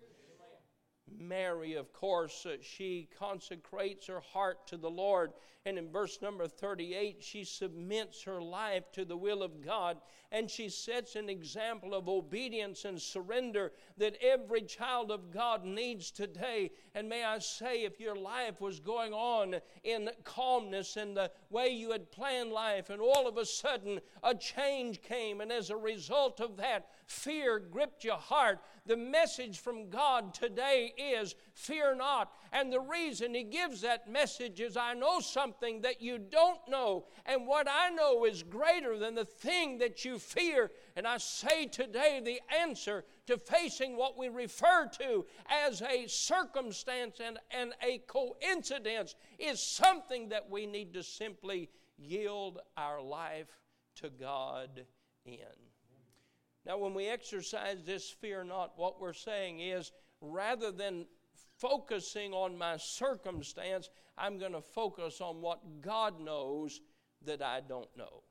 Mary, 1.07 1.73
of 1.73 1.91
course, 1.93 2.45
uh, 2.45 2.57
she 2.61 3.07
consecrates 3.17 4.07
her 4.07 4.19
heart 4.19 4.67
to 4.67 4.77
the 4.77 4.89
Lord. 4.89 5.33
And 5.65 5.77
in 5.77 5.89
verse 5.89 6.19
number 6.21 6.47
38, 6.47 7.23
she 7.23 7.43
submits 7.43 8.23
her 8.23 8.41
life 8.41 8.91
to 8.93 9.05
the 9.05 9.17
will 9.17 9.43
of 9.43 9.61
God 9.63 9.97
and 10.33 10.49
she 10.49 10.67
sets 10.67 11.15
an 11.15 11.29
example 11.29 11.93
of 11.93 12.09
obedience 12.09 12.85
and 12.85 12.99
surrender 12.99 13.71
that 13.97 14.17
every 14.19 14.63
child 14.63 15.11
of 15.11 15.31
God 15.31 15.63
needs 15.63 16.09
today. 16.09 16.71
And 16.95 17.07
may 17.07 17.23
I 17.23 17.37
say, 17.37 17.83
if 17.83 17.99
your 17.99 18.15
life 18.15 18.59
was 18.59 18.79
going 18.79 19.13
on 19.13 19.57
in 19.83 20.09
calmness 20.23 20.97
and 20.97 21.15
the 21.15 21.29
way 21.51 21.69
you 21.69 21.91
had 21.91 22.11
planned 22.11 22.51
life, 22.51 22.89
and 22.89 22.99
all 22.99 23.27
of 23.27 23.37
a 23.37 23.45
sudden 23.45 24.01
a 24.23 24.33
change 24.33 25.03
came, 25.03 25.39
and 25.39 25.51
as 25.51 25.69
a 25.69 25.77
result 25.77 26.39
of 26.39 26.57
that, 26.57 26.87
fear 27.13 27.59
gripped 27.59 28.03
your 28.03 28.17
heart, 28.17 28.59
the 28.85 28.97
message 28.97 29.59
from 29.59 29.89
God 29.89 30.33
today 30.33 30.93
is 30.97 31.35
fear 31.53 31.95
not. 31.95 32.33
And 32.51 32.71
the 32.71 32.81
reason 32.81 33.33
He 33.33 33.43
gives 33.43 33.81
that 33.81 34.11
message 34.11 34.59
is 34.59 34.75
I 34.75 34.93
know 34.93 35.19
something 35.19 35.81
that 35.81 36.01
you 36.01 36.17
don't 36.17 36.59
know, 36.67 37.05
and 37.25 37.47
what 37.47 37.67
I 37.69 37.89
know 37.91 38.25
is 38.25 38.43
greater 38.43 38.97
than 38.97 39.15
the 39.15 39.25
thing 39.25 39.77
that 39.77 40.03
you 40.03 40.19
fear. 40.19 40.71
And 40.95 41.07
I 41.07 41.17
say 41.17 41.65
today 41.67 42.21
the 42.23 42.41
answer 42.59 43.05
to 43.27 43.37
facing 43.37 43.95
what 43.95 44.17
we 44.17 44.29
refer 44.29 44.89
to 44.99 45.25
as 45.49 45.81
a 45.81 46.07
circumstance 46.07 47.19
and, 47.23 47.39
and 47.51 47.73
a 47.81 47.99
coincidence 47.99 49.15
is 49.39 49.61
something 49.61 50.29
that 50.29 50.49
we 50.49 50.65
need 50.65 50.93
to 50.93 51.03
simply 51.03 51.69
yield 51.97 52.59
our 52.75 53.01
life 53.01 53.59
to 53.95 54.09
God 54.09 54.85
in. 55.25 55.72
Now, 56.65 56.77
when 56.77 56.93
we 56.93 57.07
exercise 57.07 57.83
this 57.83 58.09
fear 58.09 58.43
not, 58.43 58.73
what 58.77 59.01
we're 59.01 59.13
saying 59.13 59.59
is 59.59 59.91
rather 60.21 60.71
than 60.71 61.05
focusing 61.57 62.33
on 62.33 62.57
my 62.57 62.77
circumstance, 62.77 63.89
I'm 64.17 64.37
going 64.37 64.53
to 64.53 64.61
focus 64.61 65.19
on 65.21 65.41
what 65.41 65.81
God 65.81 66.19
knows 66.19 66.79
that 67.25 67.41
I 67.41 67.61
don't 67.61 67.89
know. 67.97 68.23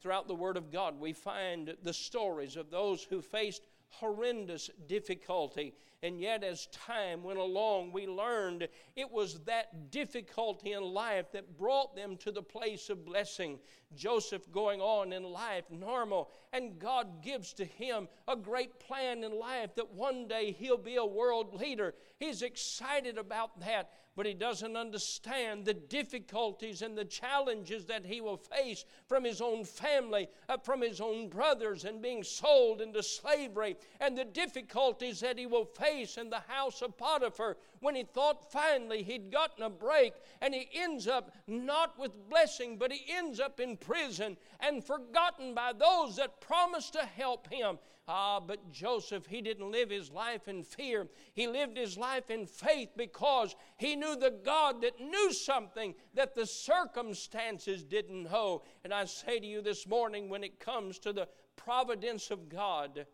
Throughout 0.00 0.28
the 0.28 0.34
Word 0.34 0.56
of 0.56 0.70
God, 0.70 0.98
we 0.98 1.12
find 1.12 1.74
the 1.82 1.92
stories 1.92 2.56
of 2.56 2.70
those 2.70 3.02
who 3.02 3.20
faced 3.20 3.62
horrendous 3.90 4.70
difficulty. 4.86 5.74
And 6.02 6.20
yet, 6.20 6.44
as 6.44 6.66
time 6.66 7.24
went 7.24 7.40
along, 7.40 7.92
we 7.92 8.06
learned 8.06 8.68
it 8.94 9.10
was 9.10 9.40
that 9.40 9.90
difficulty 9.90 10.72
in 10.72 10.82
life 10.82 11.32
that 11.32 11.58
brought 11.58 11.96
them 11.96 12.16
to 12.18 12.30
the 12.30 12.42
place 12.42 12.88
of 12.88 13.04
blessing. 13.04 13.58
Joseph 13.96 14.50
going 14.52 14.80
on 14.80 15.12
in 15.12 15.24
life 15.24 15.64
normal, 15.70 16.30
and 16.52 16.78
God 16.78 17.22
gives 17.22 17.52
to 17.54 17.64
him 17.64 18.06
a 18.28 18.36
great 18.36 18.78
plan 18.78 19.24
in 19.24 19.36
life 19.36 19.74
that 19.74 19.92
one 19.92 20.28
day 20.28 20.52
he'll 20.52 20.76
be 20.78 20.96
a 20.96 21.04
world 21.04 21.54
leader. 21.54 21.94
He's 22.20 22.42
excited 22.42 23.18
about 23.18 23.58
that 23.60 23.90
but 24.18 24.26
he 24.26 24.34
doesn't 24.34 24.76
understand 24.76 25.64
the 25.64 25.72
difficulties 25.72 26.82
and 26.82 26.98
the 26.98 27.04
challenges 27.04 27.84
that 27.84 28.04
he 28.04 28.20
will 28.20 28.36
face 28.36 28.84
from 29.06 29.22
his 29.22 29.40
own 29.40 29.62
family, 29.64 30.28
uh, 30.48 30.56
from 30.56 30.82
his 30.82 31.00
own 31.00 31.28
brothers, 31.28 31.84
and 31.84 32.02
being 32.02 32.24
sold 32.24 32.80
into 32.80 33.00
slavery, 33.00 33.76
and 34.00 34.18
the 34.18 34.24
difficulties 34.24 35.20
that 35.20 35.38
he 35.38 35.46
will 35.46 35.64
face 35.64 36.16
in 36.16 36.30
the 36.30 36.42
house 36.48 36.82
of 36.82 36.98
Potiphar 36.98 37.56
when 37.78 37.94
he 37.94 38.02
thought 38.02 38.50
finally 38.50 39.04
he'd 39.04 39.30
gotten 39.30 39.62
a 39.62 39.70
break, 39.70 40.14
and 40.40 40.52
he 40.52 40.68
ends 40.74 41.06
up 41.06 41.30
not 41.46 41.96
with 41.96 42.28
blessing, 42.28 42.76
but 42.76 42.90
he 42.90 43.14
ends 43.14 43.38
up 43.38 43.60
in 43.60 43.76
prison 43.76 44.36
and 44.58 44.82
forgotten 44.82 45.54
by 45.54 45.72
those 45.72 46.16
that 46.16 46.40
promised 46.40 46.94
to 46.94 47.06
help 47.06 47.48
him. 47.52 47.78
Ah, 48.10 48.40
but 48.40 48.72
Joseph, 48.72 49.26
he 49.26 49.42
didn't 49.42 49.70
live 49.70 49.90
his 49.90 50.10
life 50.10 50.48
in 50.48 50.62
fear. 50.62 51.06
He 51.34 51.46
lived 51.46 51.76
his 51.76 51.98
life 51.98 52.30
in 52.30 52.46
faith 52.46 52.88
because 52.96 53.54
he 53.76 53.96
knew 53.96 54.16
the 54.16 54.34
God 54.42 54.80
that 54.80 54.98
knew 54.98 55.30
something 55.30 55.94
that 56.14 56.34
the 56.34 56.46
circumstances 56.46 57.84
didn't 57.84 58.22
know. 58.24 58.62
And 58.82 58.94
I 58.94 59.04
say 59.04 59.38
to 59.38 59.46
you 59.46 59.60
this 59.60 59.86
morning, 59.86 60.30
when 60.30 60.42
it 60.42 60.58
comes 60.58 60.98
to 61.00 61.12
the 61.12 61.28
providence 61.56 62.30
of 62.30 62.48
God, 62.48 63.04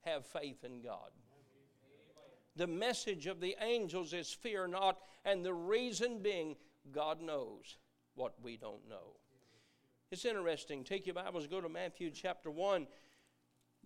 have 0.00 0.26
faith 0.26 0.64
in 0.64 0.82
God. 0.82 1.10
The 2.56 2.66
message 2.66 3.26
of 3.26 3.40
the 3.40 3.56
angels 3.60 4.12
is 4.12 4.32
fear 4.32 4.66
not, 4.66 4.98
and 5.24 5.44
the 5.44 5.54
reason 5.54 6.22
being, 6.22 6.56
God 6.92 7.20
knows 7.20 7.78
what 8.14 8.34
we 8.42 8.56
don't 8.56 8.88
know. 8.88 9.16
It's 10.10 10.24
interesting. 10.24 10.84
Take 10.84 11.06
your 11.06 11.14
Bibles, 11.14 11.48
go 11.48 11.60
to 11.60 11.68
Matthew 11.68 12.10
chapter 12.10 12.50
1. 12.50 12.86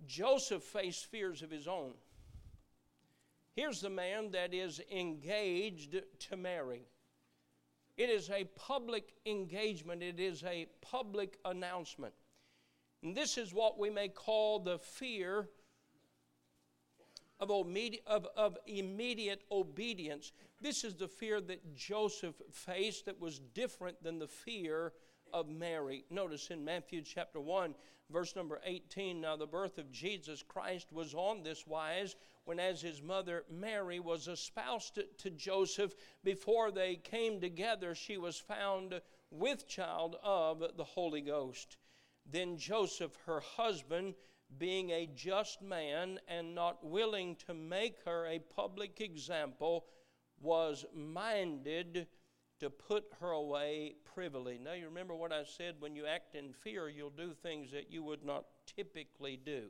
Joseph 0.06 0.62
faced 0.62 1.06
fears 1.06 1.42
of 1.42 1.50
his 1.50 1.66
own. 1.66 1.92
Here's 3.54 3.80
the 3.80 3.90
man 3.90 4.30
that 4.30 4.54
is 4.54 4.80
engaged 4.90 5.96
to 6.28 6.36
marry. 6.36 6.86
It 7.96 8.08
is 8.08 8.30
a 8.30 8.44
public 8.44 9.12
engagement, 9.26 10.02
it 10.02 10.20
is 10.20 10.44
a 10.44 10.66
public 10.80 11.38
announcement. 11.44 12.14
And 13.02 13.16
this 13.16 13.36
is 13.36 13.52
what 13.52 13.78
we 13.78 13.90
may 13.90 14.08
call 14.08 14.60
the 14.60 14.78
fear 14.78 15.48
of, 17.40 17.50
of, 18.06 18.26
of 18.36 18.58
immediate 18.66 19.42
obedience. 19.50 20.32
This 20.60 20.84
is 20.84 20.94
the 20.94 21.08
fear 21.08 21.40
that 21.40 21.74
Joseph 21.74 22.34
faced 22.52 23.06
that 23.06 23.20
was 23.20 23.38
different 23.38 24.02
than 24.02 24.18
the 24.18 24.28
fear 24.28 24.92
of 25.32 25.48
Mary. 25.48 26.04
Notice 26.10 26.50
in 26.50 26.64
Matthew 26.64 27.02
chapter 27.02 27.40
1, 27.40 27.74
verse 28.10 28.34
number 28.34 28.60
18 28.64 29.20
Now 29.20 29.36
the 29.36 29.46
birth 29.46 29.78
of 29.78 29.90
Jesus 29.92 30.42
Christ 30.42 30.92
was 30.92 31.14
on 31.14 31.42
this 31.42 31.66
wise 31.66 32.16
when, 32.44 32.58
as 32.58 32.80
his 32.80 33.02
mother 33.02 33.44
Mary 33.50 34.00
was 34.00 34.28
espoused 34.28 34.98
to, 35.18 35.30
Joseph, 35.30 35.94
before 36.24 36.70
they 36.70 36.96
came 36.96 37.40
together, 37.40 37.94
she 37.94 38.16
was 38.16 38.38
found 38.38 39.00
with 39.30 39.68
child 39.68 40.16
of 40.22 40.62
the 40.76 40.84
Holy 40.84 41.20
Ghost. 41.20 41.76
Then 42.24 42.56
Joseph, 42.56 43.16
her 43.26 43.40
husband, 43.40 44.14
being 44.56 44.90
a 44.90 45.08
just 45.14 45.60
man 45.60 46.18
and 46.26 46.54
not 46.54 46.84
willing 46.84 47.36
to 47.46 47.52
make 47.54 47.96
her 48.04 48.26
a 48.26 48.38
public 48.38 49.00
example, 49.00 49.84
was 50.40 50.86
minded 50.94 52.06
to 52.60 52.70
put 52.70 53.04
her 53.20 53.30
away 53.30 53.94
privily. 54.04 54.58
Now, 54.62 54.72
you 54.72 54.86
remember 54.86 55.14
what 55.14 55.32
I 55.32 55.44
said 55.44 55.76
when 55.78 55.94
you 55.94 56.06
act 56.06 56.34
in 56.34 56.52
fear, 56.52 56.88
you'll 56.88 57.10
do 57.10 57.32
things 57.32 57.70
that 57.72 57.90
you 57.90 58.02
would 58.02 58.24
not 58.24 58.44
typically 58.66 59.38
do. 59.42 59.68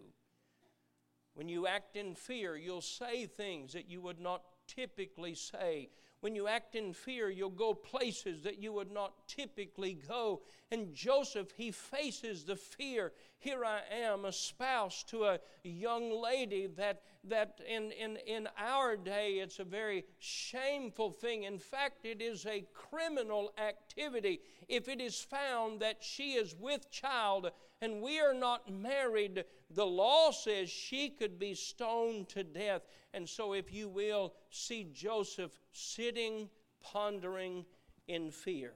When 1.34 1.48
you 1.48 1.66
act 1.66 1.96
in 1.96 2.14
fear, 2.14 2.56
you'll 2.56 2.80
say 2.80 3.26
things 3.26 3.72
that 3.74 3.88
you 3.88 4.00
would 4.00 4.20
not 4.20 4.42
typically 4.66 5.34
say. 5.34 5.90
When 6.20 6.34
you 6.34 6.48
act 6.48 6.74
in 6.74 6.92
fear, 6.92 7.30
you'll 7.30 7.50
go 7.50 7.74
places 7.74 8.42
that 8.42 8.58
you 8.58 8.72
would 8.72 8.90
not 8.90 9.28
typically 9.28 9.94
go. 10.08 10.42
And 10.72 10.92
Joseph, 10.92 11.52
he 11.56 11.70
faces 11.70 12.44
the 12.44 12.56
fear. 12.56 13.12
Here 13.38 13.64
I 13.64 13.82
am, 14.02 14.24
a 14.24 14.32
spouse 14.32 15.04
to 15.04 15.24
a 15.24 15.38
young 15.62 16.10
lady 16.10 16.66
that, 16.76 17.02
that 17.24 17.60
in, 17.68 17.90
in, 17.92 18.16
in 18.26 18.48
our 18.56 18.96
day, 18.96 19.34
it's 19.34 19.58
a 19.58 19.64
very 19.64 20.04
shameful 20.18 21.10
thing. 21.10 21.44
In 21.44 21.58
fact, 21.58 22.04
it 22.04 22.22
is 22.22 22.46
a 22.46 22.64
criminal 22.72 23.52
activity 23.58 24.40
if 24.68 24.88
it 24.88 25.00
is 25.00 25.20
found 25.20 25.80
that 25.80 25.98
she 26.00 26.32
is 26.32 26.54
with 26.58 26.90
child 26.90 27.50
and 27.80 28.02
we 28.02 28.20
are 28.20 28.34
not 28.34 28.72
married. 28.72 29.44
The 29.70 29.86
law 29.86 30.30
says 30.30 30.70
she 30.70 31.10
could 31.10 31.38
be 31.38 31.54
stoned 31.54 32.28
to 32.30 32.42
death. 32.42 32.82
And 33.14 33.28
so, 33.28 33.52
if 33.52 33.72
you 33.72 33.88
will, 33.88 34.34
see 34.50 34.88
Joseph 34.92 35.58
sitting, 35.72 36.48
pondering 36.80 37.64
in 38.06 38.30
fear. 38.30 38.74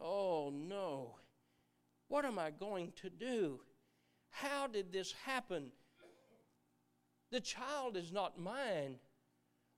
Oh 0.00 0.50
no, 0.52 1.16
what 2.08 2.24
am 2.24 2.38
I 2.38 2.50
going 2.50 2.92
to 3.02 3.10
do? 3.10 3.60
How 4.30 4.66
did 4.66 4.92
this 4.92 5.12
happen? 5.24 5.70
The 7.32 7.40
child 7.40 7.96
is 7.96 8.12
not 8.12 8.38
mine, 8.38 8.96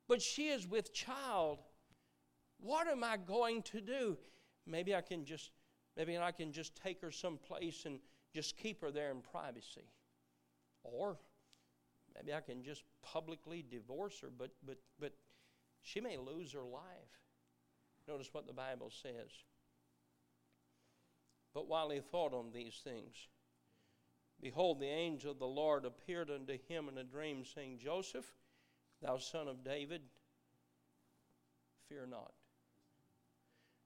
but 0.08 0.20
she 0.20 0.48
is 0.48 0.66
with 0.66 0.92
child. 0.92 1.60
What 2.58 2.88
am 2.88 3.04
I 3.04 3.16
going 3.16 3.62
to 3.62 3.80
do? 3.80 4.18
Maybe 4.66 4.92
I 4.92 5.00
can 5.00 5.24
just 5.24 5.52
maybe 5.96 6.18
I 6.18 6.32
can 6.32 6.52
just 6.52 6.74
take 6.74 7.00
her 7.00 7.12
someplace 7.12 7.84
and 7.86 8.00
just 8.34 8.56
keep 8.56 8.80
her 8.80 8.90
there 8.90 9.12
in 9.12 9.20
privacy. 9.20 9.88
Or 10.82 11.16
maybe 12.16 12.34
I 12.34 12.40
can 12.40 12.64
just 12.64 12.82
publicly 13.02 13.64
divorce 13.70 14.18
her, 14.20 14.30
but 14.36 14.50
but 14.66 14.78
but 14.98 15.12
she 15.80 16.00
may 16.00 16.16
lose 16.16 16.52
her 16.54 16.64
life. 16.64 17.22
Notice 18.08 18.30
what 18.32 18.48
the 18.48 18.52
Bible 18.52 18.90
says. 18.90 19.30
But 21.54 21.68
while 21.68 21.90
he 21.90 22.00
thought 22.00 22.34
on 22.34 22.50
these 22.52 22.80
things, 22.82 23.28
behold, 24.44 24.78
the 24.78 24.86
angel 24.86 25.30
of 25.30 25.38
the 25.38 25.46
Lord 25.46 25.86
appeared 25.86 26.30
unto 26.30 26.58
him 26.68 26.90
in 26.90 26.98
a 26.98 27.02
dream, 27.02 27.44
saying, 27.46 27.78
Joseph, 27.82 28.30
thou 29.00 29.16
son 29.16 29.48
of 29.48 29.64
David, 29.64 30.02
fear 31.88 32.06
not. 32.06 32.34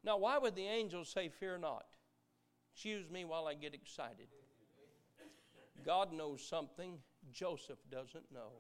Now, 0.03 0.19
why 0.19 0.37
would 0.37 0.57
the 0.57 0.67
angel 0.67 1.05
say, 1.05 1.29
Fear 1.29 1.59
not? 1.59 1.87
Excuse 2.75 3.09
me 3.09 3.25
while 3.25 3.47
I 3.47 3.55
get 3.55 3.73
excited. 3.73 4.27
God 5.87 6.13
knows 6.13 6.43
something 6.43 6.99
Joseph 7.33 7.79
doesn't 7.89 8.33
know. 8.33 8.51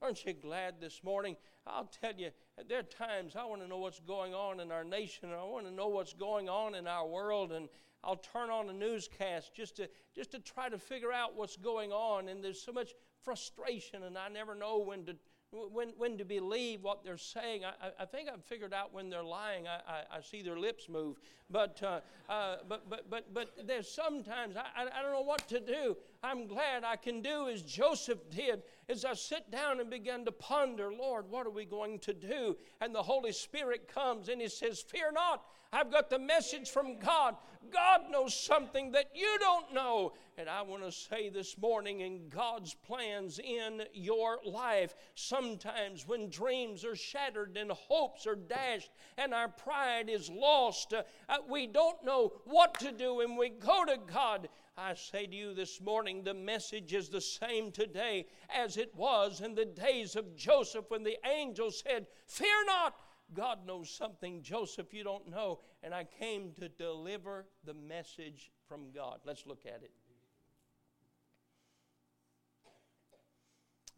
Aren't 0.00 0.24
you 0.24 0.32
glad 0.32 0.80
this 0.80 1.02
morning? 1.02 1.36
I'll 1.66 1.90
tell 2.00 2.12
you, 2.16 2.30
there 2.68 2.78
are 2.78 2.82
times 2.82 3.34
I 3.34 3.44
want 3.44 3.62
to 3.62 3.68
know 3.68 3.78
what's 3.78 3.98
going 4.00 4.32
on 4.32 4.60
in 4.60 4.70
our 4.70 4.84
nation, 4.84 5.30
and 5.30 5.34
I 5.34 5.42
want 5.42 5.66
to 5.66 5.72
know 5.72 5.88
what's 5.88 6.12
going 6.12 6.48
on 6.48 6.76
in 6.76 6.86
our 6.86 7.06
world, 7.06 7.50
and 7.50 7.68
I'll 8.04 8.16
turn 8.16 8.48
on 8.48 8.70
a 8.70 8.72
newscast 8.72 9.52
just 9.54 9.76
to 9.76 9.88
just 10.14 10.30
to 10.32 10.38
try 10.38 10.68
to 10.68 10.78
figure 10.78 11.12
out 11.12 11.34
what's 11.36 11.56
going 11.56 11.92
on. 11.92 12.28
And 12.28 12.44
there's 12.44 12.62
so 12.62 12.72
much 12.72 12.94
frustration, 13.22 14.04
and 14.04 14.16
I 14.16 14.28
never 14.28 14.54
know 14.54 14.78
when 14.78 15.04
to 15.06 15.16
when, 15.50 15.88
when 15.96 16.18
to 16.18 16.24
believe 16.24 16.82
what 16.82 17.02
they're 17.02 17.16
saying. 17.16 17.62
I, 17.64 17.90
I 18.00 18.04
think 18.04 18.28
I've 18.28 18.44
figured 18.44 18.74
out 18.74 18.92
when 18.92 19.08
they're 19.08 19.24
lying. 19.24 19.66
I, 19.66 19.80
I, 19.90 20.18
I 20.18 20.20
see 20.20 20.42
their 20.42 20.58
lips 20.58 20.88
move. 20.88 21.16
But, 21.50 21.82
uh, 21.82 22.00
uh, 22.28 22.56
but, 22.68 22.90
but, 22.90 23.08
but, 23.08 23.32
but 23.32 23.66
there's 23.66 23.90
sometimes 23.90 24.56
I, 24.56 24.82
I 24.82 25.02
don't 25.02 25.12
know 25.12 25.22
what 25.22 25.48
to 25.48 25.60
do. 25.60 25.96
I'm 26.22 26.48
glad 26.48 26.82
I 26.82 26.96
can 26.96 27.22
do 27.22 27.48
as 27.48 27.62
Joseph 27.62 28.18
did, 28.28 28.62
as 28.88 29.04
I 29.04 29.14
sit 29.14 29.50
down 29.52 29.78
and 29.78 29.88
begin 29.88 30.24
to 30.24 30.32
ponder, 30.32 30.92
Lord, 30.92 31.30
what 31.30 31.46
are 31.46 31.50
we 31.50 31.64
going 31.64 32.00
to 32.00 32.12
do? 32.12 32.56
And 32.80 32.92
the 32.92 33.02
Holy 33.02 33.30
Spirit 33.30 33.86
comes 33.92 34.28
and 34.28 34.40
He 34.40 34.48
says, 34.48 34.80
Fear 34.80 35.12
not. 35.12 35.44
I've 35.72 35.92
got 35.92 36.08
the 36.08 36.18
message 36.18 36.70
from 36.70 36.98
God. 36.98 37.36
God 37.70 38.10
knows 38.10 38.34
something 38.34 38.92
that 38.92 39.10
you 39.14 39.36
don't 39.38 39.74
know. 39.74 40.14
And 40.38 40.48
I 40.48 40.62
want 40.62 40.82
to 40.82 40.90
say 40.90 41.28
this 41.28 41.58
morning 41.58 42.00
in 42.00 42.28
God's 42.30 42.74
plans 42.74 43.38
in 43.38 43.82
your 43.92 44.38
life, 44.46 44.94
sometimes 45.14 46.06
when 46.08 46.30
dreams 46.30 46.84
are 46.84 46.96
shattered 46.96 47.56
and 47.56 47.70
hopes 47.70 48.26
are 48.26 48.36
dashed 48.36 48.90
and 49.18 49.34
our 49.34 49.48
pride 49.48 50.08
is 50.08 50.30
lost, 50.30 50.94
uh, 50.94 51.36
we 51.50 51.66
don't 51.66 52.02
know 52.02 52.32
what 52.44 52.78
to 52.80 52.90
do 52.90 53.20
and 53.20 53.36
we 53.36 53.50
go 53.50 53.84
to 53.84 53.98
God. 54.10 54.48
I 54.78 54.94
say 54.94 55.26
to 55.26 55.34
you 55.34 55.54
this 55.54 55.80
morning, 55.80 56.22
the 56.22 56.34
message 56.34 56.94
is 56.94 57.08
the 57.08 57.20
same 57.20 57.72
today 57.72 58.26
as 58.48 58.76
it 58.76 58.94
was 58.94 59.40
in 59.40 59.56
the 59.56 59.64
days 59.64 60.14
of 60.14 60.36
Joseph 60.36 60.84
when 60.88 61.02
the 61.02 61.18
angel 61.28 61.70
said, 61.70 62.06
Fear 62.26 62.66
not. 62.66 62.94
God 63.34 63.66
knows 63.66 63.90
something, 63.90 64.40
Joseph, 64.40 64.94
you 64.94 65.04
don't 65.04 65.28
know. 65.28 65.58
And 65.82 65.92
I 65.92 66.04
came 66.04 66.52
to 66.60 66.68
deliver 66.68 67.46
the 67.64 67.74
message 67.74 68.50
from 68.68 68.90
God. 68.94 69.18
Let's 69.24 69.46
look 69.46 69.66
at 69.66 69.82
it. 69.82 69.90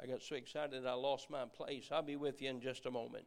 I 0.02 0.06
got 0.06 0.22
so 0.22 0.34
excited 0.34 0.86
I 0.86 0.94
lost 0.94 1.28
my 1.30 1.44
place. 1.44 1.90
I'll 1.92 2.02
be 2.02 2.16
with 2.16 2.40
you 2.40 2.48
in 2.48 2.60
just 2.60 2.86
a 2.86 2.90
moment. 2.90 3.26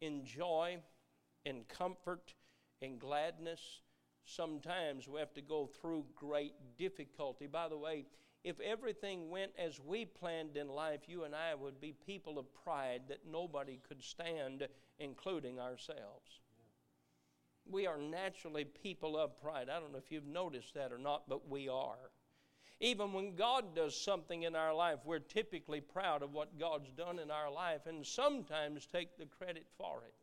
in 0.00 0.24
joy, 0.24 0.78
in 1.44 1.64
comfort, 1.68 2.34
in 2.80 2.98
gladness. 2.98 3.80
Sometimes 4.24 5.08
we 5.08 5.20
have 5.20 5.34
to 5.34 5.42
go 5.42 5.66
through 5.66 6.04
great 6.14 6.54
difficulty. 6.76 7.46
By 7.46 7.68
the 7.68 7.78
way, 7.78 8.06
if 8.44 8.60
everything 8.60 9.30
went 9.30 9.52
as 9.58 9.80
we 9.80 10.04
planned 10.04 10.56
in 10.56 10.68
life, 10.68 11.00
you 11.08 11.24
and 11.24 11.34
I 11.34 11.54
would 11.54 11.80
be 11.80 11.92
people 12.06 12.38
of 12.38 12.46
pride 12.54 13.02
that 13.08 13.26
nobody 13.30 13.80
could 13.88 14.02
stand, 14.02 14.68
including 14.98 15.58
ourselves. 15.58 16.40
We 17.70 17.86
are 17.86 17.98
naturally 17.98 18.64
people 18.64 19.18
of 19.18 19.40
pride. 19.40 19.68
I 19.68 19.80
don't 19.80 19.92
know 19.92 19.98
if 19.98 20.10
you've 20.10 20.26
noticed 20.26 20.74
that 20.74 20.92
or 20.92 20.98
not, 20.98 21.28
but 21.28 21.48
we 21.48 21.68
are. 21.68 22.10
Even 22.80 23.12
when 23.12 23.34
God 23.34 23.74
does 23.74 24.00
something 24.00 24.44
in 24.44 24.54
our 24.54 24.72
life, 24.72 24.98
we're 25.04 25.18
typically 25.18 25.80
proud 25.80 26.22
of 26.22 26.32
what 26.32 26.58
God's 26.58 26.90
done 26.90 27.18
in 27.18 27.30
our 27.30 27.50
life 27.50 27.86
and 27.86 28.06
sometimes 28.06 28.86
take 28.86 29.18
the 29.18 29.26
credit 29.26 29.66
for 29.76 30.02
it. 30.06 30.14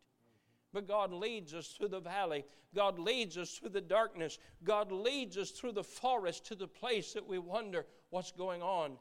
But 0.72 0.88
God 0.88 1.12
leads 1.12 1.54
us 1.54 1.68
through 1.68 1.90
the 1.90 2.00
valley. 2.00 2.46
God 2.74 3.00
leads 3.00 3.38
us 3.38 3.52
through 3.52 3.70
the 3.70 3.82
darkness. 3.82 4.38
God 4.64 4.92
leads 4.92 5.38
us 5.38 5.52
through 5.52 5.74
the 5.74 5.84
forest 5.84 6.46
to 6.48 6.56
the 6.56 6.68
place 6.68 7.14
that 7.14 7.28
we 7.28 7.40
wonder 7.40 7.86
what's 8.10 8.32
going 8.32 8.62
on. 8.62 8.98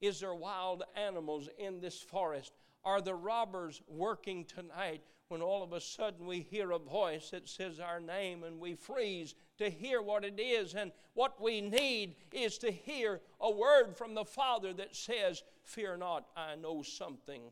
Is 0.00 0.20
there 0.20 0.34
wild 0.34 0.82
animals 0.96 1.48
in 1.58 1.80
this 1.80 2.00
forest? 2.00 2.52
Are 2.84 3.00
the 3.00 3.14
robbers 3.14 3.82
working 3.88 4.44
tonight? 4.44 5.02
When 5.28 5.42
all 5.42 5.62
of 5.62 5.72
a 5.72 5.80
sudden 5.80 6.26
we 6.26 6.40
hear 6.40 6.70
a 6.70 6.78
voice 6.78 7.30
that 7.30 7.48
says 7.48 7.80
our 7.80 8.00
name 8.00 8.44
and 8.44 8.58
we 8.58 8.74
freeze 8.74 9.34
to 9.58 9.70
hear 9.70 10.00
what 10.00 10.24
it 10.24 10.40
is. 10.40 10.74
And 10.74 10.92
what 11.14 11.40
we 11.40 11.60
need 11.60 12.16
is 12.32 12.58
to 12.58 12.70
hear 12.70 13.20
a 13.40 13.50
word 13.50 13.96
from 13.96 14.14
the 14.14 14.24
Father 14.24 14.72
that 14.74 14.96
says, 14.96 15.42
Fear 15.62 15.98
not, 15.98 16.26
I 16.36 16.54
know 16.56 16.82
something 16.82 17.42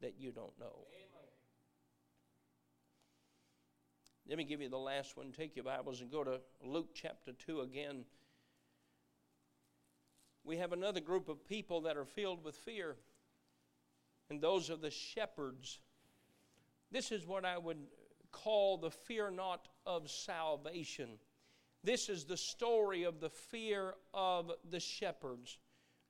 that 0.00 0.14
you 0.18 0.30
don't 0.30 0.58
know. 0.60 0.86
Let 4.28 4.38
me 4.38 4.44
give 4.44 4.60
you 4.60 4.68
the 4.68 4.78
last 4.78 5.16
one. 5.16 5.32
Take 5.32 5.56
your 5.56 5.64
Bibles 5.64 6.00
and 6.00 6.10
go 6.10 6.22
to 6.22 6.40
Luke 6.64 6.90
chapter 6.94 7.32
2 7.32 7.62
again. 7.62 8.04
We 10.44 10.56
have 10.56 10.72
another 10.72 11.00
group 11.00 11.28
of 11.28 11.46
people 11.46 11.82
that 11.82 11.96
are 11.96 12.04
filled 12.04 12.44
with 12.44 12.54
fear, 12.54 12.96
and 14.30 14.40
those 14.40 14.70
are 14.70 14.76
the 14.76 14.90
shepherds. 14.90 15.80
This 16.90 17.12
is 17.12 17.26
what 17.26 17.44
I 17.44 17.58
would 17.58 17.78
call 18.30 18.78
the 18.78 18.90
fear 18.90 19.30
not 19.30 19.68
of 19.86 20.10
salvation. 20.10 21.18
This 21.84 22.08
is 22.08 22.24
the 22.24 22.36
story 22.36 23.02
of 23.02 23.20
the 23.20 23.30
fear 23.30 23.94
of 24.14 24.52
the 24.70 24.80
shepherds. 24.80 25.58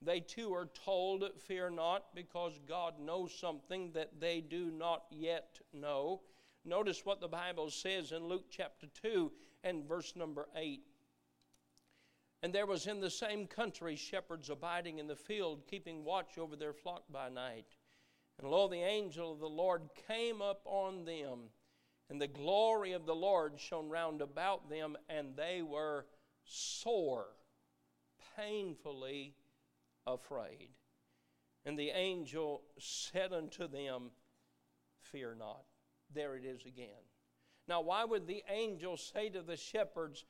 They 0.02 0.20
too 0.20 0.52
are 0.52 0.68
told, 0.84 1.24
Fear 1.46 1.70
not, 1.70 2.14
because 2.14 2.58
God 2.68 2.98
knows 2.98 3.32
something 3.38 3.92
that 3.92 4.20
they 4.20 4.40
do 4.40 4.70
not 4.70 5.04
yet 5.10 5.60
know. 5.72 6.20
Notice 6.64 7.04
what 7.04 7.20
the 7.20 7.28
Bible 7.28 7.70
says 7.70 8.12
in 8.12 8.28
Luke 8.28 8.46
chapter 8.50 8.86
2 9.02 9.32
and 9.64 9.84
verse 9.84 10.14
number 10.14 10.48
8. 10.56 10.82
And 12.42 12.52
there 12.52 12.66
was 12.66 12.86
in 12.86 13.00
the 13.00 13.10
same 13.10 13.46
country 13.46 13.94
shepherds 13.94 14.50
abiding 14.50 14.98
in 14.98 15.06
the 15.06 15.16
field, 15.16 15.62
keeping 15.68 16.04
watch 16.04 16.38
over 16.38 16.56
their 16.56 16.72
flock 16.72 17.04
by 17.10 17.28
night. 17.28 17.76
And 18.38 18.50
lo, 18.50 18.68
the 18.68 18.82
angel 18.82 19.32
of 19.32 19.38
the 19.38 19.48
Lord 19.48 19.82
came 20.08 20.42
up 20.42 20.62
on 20.64 21.04
them, 21.04 21.50
and 22.10 22.20
the 22.20 22.28
glory 22.28 22.92
of 22.92 23.06
the 23.06 23.14
Lord 23.14 23.58
shone 23.58 23.88
round 23.88 24.20
about 24.20 24.68
them, 24.68 24.96
and 25.08 25.36
they 25.36 25.62
were 25.62 26.06
sore, 26.44 27.28
painfully 28.36 29.34
afraid. 30.06 30.68
And 31.64 31.78
the 31.78 31.90
angel 31.90 32.62
said 32.78 33.32
unto 33.32 33.68
them, 33.68 34.10
Fear 35.00 35.36
not. 35.38 35.62
There 36.12 36.36
it 36.36 36.44
is 36.44 36.66
again. 36.66 36.88
Now, 37.68 37.80
why 37.80 38.04
would 38.04 38.26
the 38.26 38.42
angel 38.48 38.96
say 38.96 39.28
to 39.30 39.42
the 39.42 39.56
shepherds, 39.56 40.24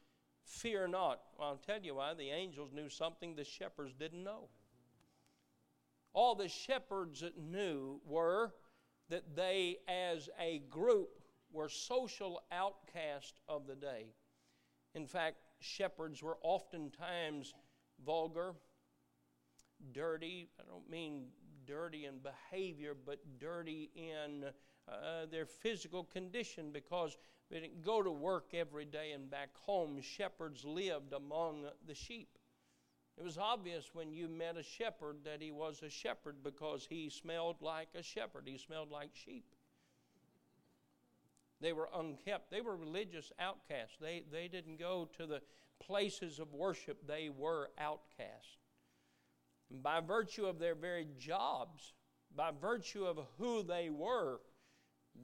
Fear 0.44 0.88
not? 0.88 1.20
Well, 1.38 1.48
I'll 1.48 1.56
tell 1.56 1.80
you 1.80 1.94
why. 1.96 2.14
The 2.14 2.30
angels 2.30 2.72
knew 2.72 2.88
something 2.88 3.34
the 3.34 3.44
shepherds 3.44 3.94
didn't 3.94 4.22
know. 4.22 4.48
All 6.12 6.34
the 6.34 6.48
shepherds 6.48 7.24
knew 7.38 8.00
were 8.04 8.52
that 9.08 9.34
they, 9.34 9.78
as 9.88 10.28
a 10.38 10.58
group, 10.70 11.21
were 11.52 11.68
social 11.68 12.42
outcasts 12.50 13.40
of 13.48 13.66
the 13.66 13.74
day. 13.74 14.06
In 14.94 15.06
fact, 15.06 15.36
shepherds 15.60 16.22
were 16.22 16.38
oftentimes 16.42 17.54
vulgar, 18.04 18.54
dirty. 19.92 20.48
I 20.60 20.64
don't 20.68 20.88
mean 20.90 21.26
dirty 21.66 22.06
in 22.06 22.18
behavior, 22.18 22.94
but 22.94 23.18
dirty 23.38 23.90
in 23.94 24.44
uh, 24.88 25.26
their 25.30 25.46
physical 25.46 26.04
condition 26.04 26.70
because 26.72 27.16
they 27.50 27.60
didn't 27.60 27.82
go 27.82 28.02
to 28.02 28.10
work 28.10 28.54
every 28.54 28.84
day 28.84 29.12
and 29.12 29.30
back 29.30 29.50
home. 29.54 30.00
Shepherds 30.00 30.64
lived 30.64 31.12
among 31.12 31.66
the 31.86 31.94
sheep. 31.94 32.38
It 33.18 33.22
was 33.22 33.36
obvious 33.36 33.90
when 33.92 34.12
you 34.12 34.26
met 34.28 34.56
a 34.56 34.62
shepherd 34.62 35.18
that 35.24 35.42
he 35.42 35.50
was 35.50 35.82
a 35.82 35.90
shepherd 35.90 36.36
because 36.42 36.86
he 36.88 37.10
smelled 37.10 37.56
like 37.60 37.88
a 37.94 38.02
shepherd, 38.02 38.44
he 38.46 38.56
smelled 38.56 38.90
like 38.90 39.10
sheep. 39.12 39.51
They 41.62 41.72
were 41.72 41.88
unkept. 41.94 42.50
They 42.50 42.60
were 42.60 42.76
religious 42.76 43.32
outcasts. 43.38 43.96
They, 44.00 44.24
they 44.30 44.48
didn't 44.48 44.78
go 44.78 45.08
to 45.16 45.26
the 45.26 45.40
places 45.80 46.38
of 46.38 46.52
worship, 46.52 47.06
they 47.06 47.28
were 47.28 47.70
outcasts 47.78 48.58
by 49.80 50.00
virtue 50.00 50.46
of 50.46 50.58
their 50.58 50.74
very 50.74 51.08
jobs, 51.18 51.94
by 52.34 52.50
virtue 52.50 53.04
of 53.04 53.18
who 53.38 53.62
they 53.62 53.90
were, 53.90 54.40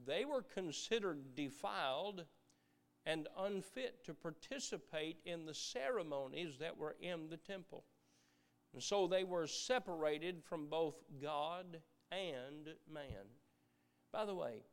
they 0.05 0.25
were 0.25 0.41
considered 0.41 1.35
defiled 1.35 2.25
and 3.05 3.27
unfit 3.37 4.03
to 4.05 4.13
participate 4.13 5.17
in 5.25 5.45
the 5.45 5.53
ceremonies 5.53 6.57
that 6.59 6.77
were 6.77 6.95
in 7.01 7.29
the 7.29 7.37
temple. 7.37 7.83
And 8.73 8.83
so 8.83 9.07
they 9.07 9.23
were 9.23 9.47
separated 9.47 10.43
from 10.43 10.67
both 10.67 10.95
God 11.21 11.81
and 12.11 12.69
man. 12.91 13.25
By 14.11 14.25
the 14.25 14.35
way, 14.35 14.63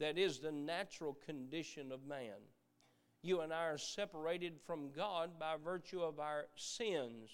that 0.00 0.18
is 0.18 0.38
the 0.38 0.52
natural 0.52 1.16
condition 1.24 1.92
of 1.92 2.04
man. 2.06 2.40
You 3.22 3.40
and 3.40 3.52
I 3.52 3.66
are 3.66 3.78
separated 3.78 4.60
from 4.66 4.90
God 4.90 5.38
by 5.38 5.54
virtue 5.62 6.00
of 6.02 6.18
our 6.18 6.46
sins 6.56 7.30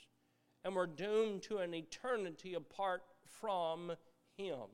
and 0.67 0.75
we're 0.75 0.89
doomed 0.89 1.43
to 1.43 1.59
an 1.59 1.73
eternity 1.75 2.55
apart 2.55 3.05
from 3.41 3.93
Him. 4.37 4.67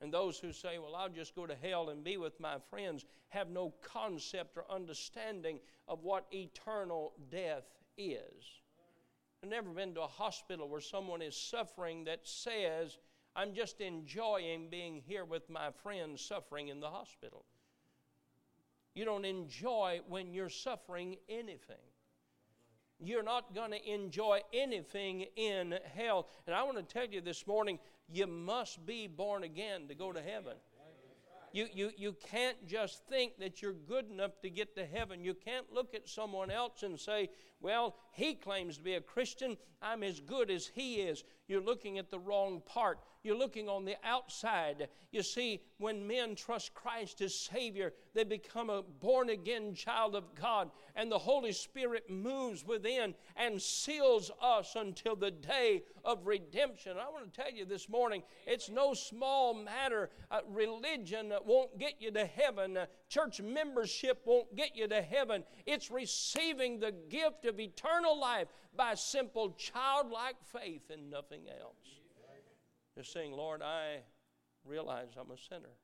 And 0.00 0.12
those 0.12 0.36
who 0.36 0.52
say, 0.52 0.80
Well, 0.80 0.96
I'll 0.96 1.08
just 1.08 1.36
go 1.36 1.46
to 1.46 1.54
hell 1.54 1.90
and 1.90 2.02
be 2.02 2.16
with 2.16 2.40
my 2.40 2.56
friends, 2.70 3.04
have 3.28 3.48
no 3.48 3.72
concept 3.82 4.56
or 4.56 4.64
understanding 4.68 5.60
of 5.86 6.02
what 6.02 6.26
eternal 6.34 7.12
death 7.30 7.62
is. 7.96 8.62
I've 9.44 9.50
never 9.50 9.70
been 9.70 9.94
to 9.94 10.02
a 10.02 10.08
hospital 10.08 10.68
where 10.68 10.80
someone 10.80 11.22
is 11.22 11.36
suffering 11.36 12.02
that 12.06 12.26
says, 12.26 12.98
I'm 13.34 13.54
just 13.54 13.80
enjoying 13.80 14.68
being 14.70 15.02
here 15.06 15.24
with 15.24 15.48
my 15.48 15.70
friends 15.82 16.20
suffering 16.20 16.68
in 16.68 16.80
the 16.80 16.90
hospital. 16.90 17.44
You 18.94 19.04
don't 19.04 19.24
enjoy 19.24 20.00
when 20.08 20.34
you're 20.34 20.50
suffering 20.50 21.16
anything 21.28 21.76
you're 23.04 23.22
not 23.22 23.54
going 23.54 23.72
to 23.72 23.90
enjoy 23.90 24.40
anything 24.52 25.26
in 25.36 25.78
hell. 25.94 26.28
And 26.46 26.54
I 26.54 26.62
want 26.62 26.76
to 26.76 26.82
tell 26.82 27.06
you 27.06 27.20
this 27.20 27.46
morning, 27.46 27.78
you 28.08 28.26
must 28.26 28.84
be 28.86 29.06
born 29.06 29.42
again 29.42 29.88
to 29.88 29.94
go 29.94 30.12
to 30.12 30.22
heaven. 30.22 30.54
You, 31.54 31.66
you, 31.74 31.90
you 31.98 32.16
can't 32.30 32.66
just 32.66 33.06
think 33.08 33.38
that 33.38 33.60
you're 33.60 33.74
good 33.74 34.10
enough 34.10 34.40
to 34.40 34.48
get 34.48 34.74
to 34.76 34.86
heaven. 34.86 35.22
You 35.22 35.34
can't 35.34 35.70
look 35.70 35.94
at 35.94 36.08
someone 36.08 36.50
else 36.50 36.82
and 36.82 36.98
say, 36.98 37.28
well, 37.60 37.96
he 38.12 38.34
claims 38.34 38.78
to 38.78 38.82
be 38.82 38.94
a 38.94 39.02
Christian. 39.02 39.58
I'm 39.82 40.02
as 40.02 40.18
good 40.18 40.50
as 40.50 40.70
he 40.74 40.94
is. 40.94 41.24
You're 41.48 41.60
looking 41.60 41.98
at 41.98 42.10
the 42.10 42.18
wrong 42.18 42.62
part. 42.64 43.00
You're 43.22 43.36
looking 43.36 43.68
on 43.68 43.84
the 43.84 43.96
outside. 44.04 44.88
You 45.10 45.22
see, 45.22 45.62
when 45.78 46.06
men 46.06 46.34
trust 46.34 46.74
Christ 46.74 47.20
as 47.20 47.34
Savior, 47.34 47.92
they 48.14 48.24
become 48.24 48.70
a 48.70 48.82
born 48.82 49.30
again 49.30 49.74
child 49.74 50.14
of 50.14 50.34
God, 50.34 50.70
and 50.96 51.10
the 51.10 51.18
Holy 51.18 51.52
Spirit 51.52 52.10
moves 52.10 52.64
within 52.64 53.14
and 53.36 53.60
seals 53.60 54.30
us 54.40 54.74
until 54.76 55.14
the 55.14 55.30
day 55.30 55.82
of 56.04 56.26
redemption. 56.26 56.96
I 56.98 57.08
want 57.10 57.32
to 57.32 57.40
tell 57.42 57.50
you 57.50 57.64
this 57.64 57.88
morning, 57.88 58.22
it's 58.46 58.70
no 58.70 58.94
small 58.94 59.54
matter. 59.54 60.10
Uh, 60.30 60.40
religion 60.48 61.32
won't 61.44 61.78
get 61.78 61.94
you 62.00 62.10
to 62.12 62.24
heaven, 62.24 62.78
church 63.12 63.40
membership 63.42 64.22
won't 64.24 64.56
get 64.56 64.74
you 64.74 64.88
to 64.88 65.02
heaven. 65.02 65.44
It's 65.66 65.90
receiving 65.90 66.80
the 66.80 66.94
gift 67.10 67.44
of 67.44 67.60
eternal 67.60 68.18
life 68.18 68.48
by 68.74 68.94
simple 68.94 69.50
childlike 69.50 70.36
faith 70.44 70.90
and 70.90 71.10
nothing 71.10 71.42
else. 71.48 71.76
Just 72.96 73.12
saying, 73.12 73.32
Lord, 73.32 73.62
I 73.62 73.98
realize 74.64 75.08
I'm 75.18 75.30
a 75.30 75.38
sinner. 75.48 75.74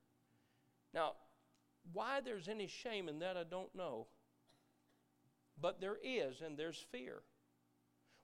Now, 0.94 1.12
why 1.92 2.20
there's 2.24 2.48
any 2.48 2.66
shame 2.66 3.08
in 3.08 3.18
that, 3.20 3.36
I 3.36 3.44
don't 3.44 3.74
know. 3.74 4.06
But 5.60 5.80
there 5.80 5.96
is, 6.02 6.40
and 6.40 6.56
there's 6.56 6.84
fear. 6.92 7.20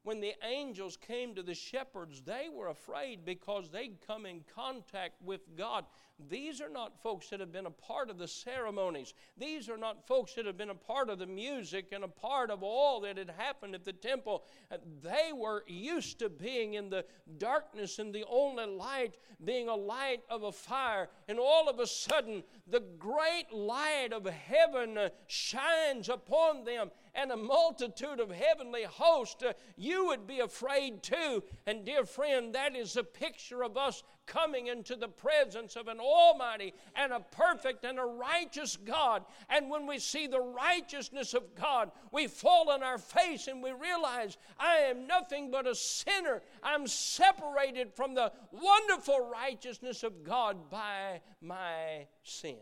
When 0.04 0.20
the 0.20 0.34
angels 0.46 0.98
came 0.98 1.34
to 1.34 1.42
the 1.42 1.54
shepherds, 1.54 2.20
they 2.20 2.48
were 2.52 2.68
afraid 2.68 3.24
because 3.24 3.70
they'd 3.70 3.96
come 4.06 4.26
in 4.26 4.44
contact 4.54 5.14
with 5.22 5.56
God. 5.56 5.86
These 6.28 6.60
are 6.60 6.68
not 6.68 7.02
folks 7.02 7.30
that 7.30 7.40
have 7.40 7.50
been 7.50 7.66
a 7.66 7.70
part 7.70 8.10
of 8.10 8.18
the 8.18 8.28
ceremonies. 8.28 9.14
These 9.36 9.68
are 9.70 9.78
not 9.78 10.06
folks 10.06 10.34
that 10.34 10.44
have 10.44 10.58
been 10.58 10.70
a 10.70 10.74
part 10.74 11.08
of 11.08 11.18
the 11.18 11.26
music 11.26 11.86
and 11.92 12.04
a 12.04 12.08
part 12.08 12.50
of 12.50 12.62
all 12.62 13.00
that 13.00 13.16
had 13.16 13.30
happened 13.30 13.74
at 13.74 13.84
the 13.84 13.94
temple. 13.94 14.44
Uh, 14.70 14.76
they 15.02 15.32
were 15.34 15.64
used 15.66 16.18
to 16.18 16.28
being 16.28 16.74
in 16.74 16.90
the 16.90 17.06
darkness 17.38 17.98
and 17.98 18.14
the 18.14 18.24
only 18.28 18.66
light 18.66 19.16
being 19.42 19.68
a 19.68 19.74
light 19.74 20.22
of 20.28 20.44
a 20.44 20.52
fire. 20.52 21.08
And 21.28 21.38
all 21.38 21.68
of 21.68 21.80
a 21.80 21.86
sudden, 21.86 22.44
the 22.66 22.84
great 22.98 23.52
light 23.52 24.10
of 24.12 24.26
heaven 24.26 24.98
uh, 24.98 25.08
shines 25.26 26.08
upon 26.10 26.64
them 26.64 26.90
and 27.14 27.31
a 27.31 27.37
multitude 27.37 28.20
of 28.20 28.31
heavenly 28.31 28.85
hosts. 28.85 29.44
You 29.77 30.07
would 30.07 30.27
be 30.27 30.40
afraid 30.40 31.03
too. 31.03 31.42
And 31.66 31.85
dear 31.85 32.05
friend, 32.05 32.55
that 32.55 32.74
is 32.77 32.96
a 32.96 33.05
picture 33.05 33.62
of 33.62 33.77
us 33.77 34.03
coming 34.27 34.68
into 34.68 34.96
the 34.96 35.09
presence 35.09 35.77
of 35.77 35.88
an 35.88 36.00
almighty 36.00 36.72
and 36.96 37.12
a 37.12 37.20
perfect 37.20 37.85
and 37.85 37.98
a 37.98 38.05
righteous 38.05 38.77
God. 38.77 39.24
And 39.48 39.70
when 39.70 39.87
we 39.87 39.98
see 39.98 40.27
the 40.27 40.40
righteousness 40.40 41.35
of 41.35 41.55
God, 41.55 41.90
we 42.12 42.27
fall 42.27 42.70
on 42.70 42.83
our 42.83 42.98
face 42.98 43.48
and 43.48 43.62
we 43.62 43.72
realize 43.72 44.37
I 44.59 44.77
am 44.77 45.07
nothing 45.07 45.50
but 45.50 45.66
a 45.66 45.74
sinner. 45.74 46.42
I'm 46.62 46.87
separated 46.87 47.92
from 47.92 48.14
the 48.14 48.33
wonderful 48.50 49.31
righteousness 49.31 50.03
of 50.03 50.24
God 50.24 50.70
by 50.70 51.20
my 51.40 52.07
sin. 52.22 52.57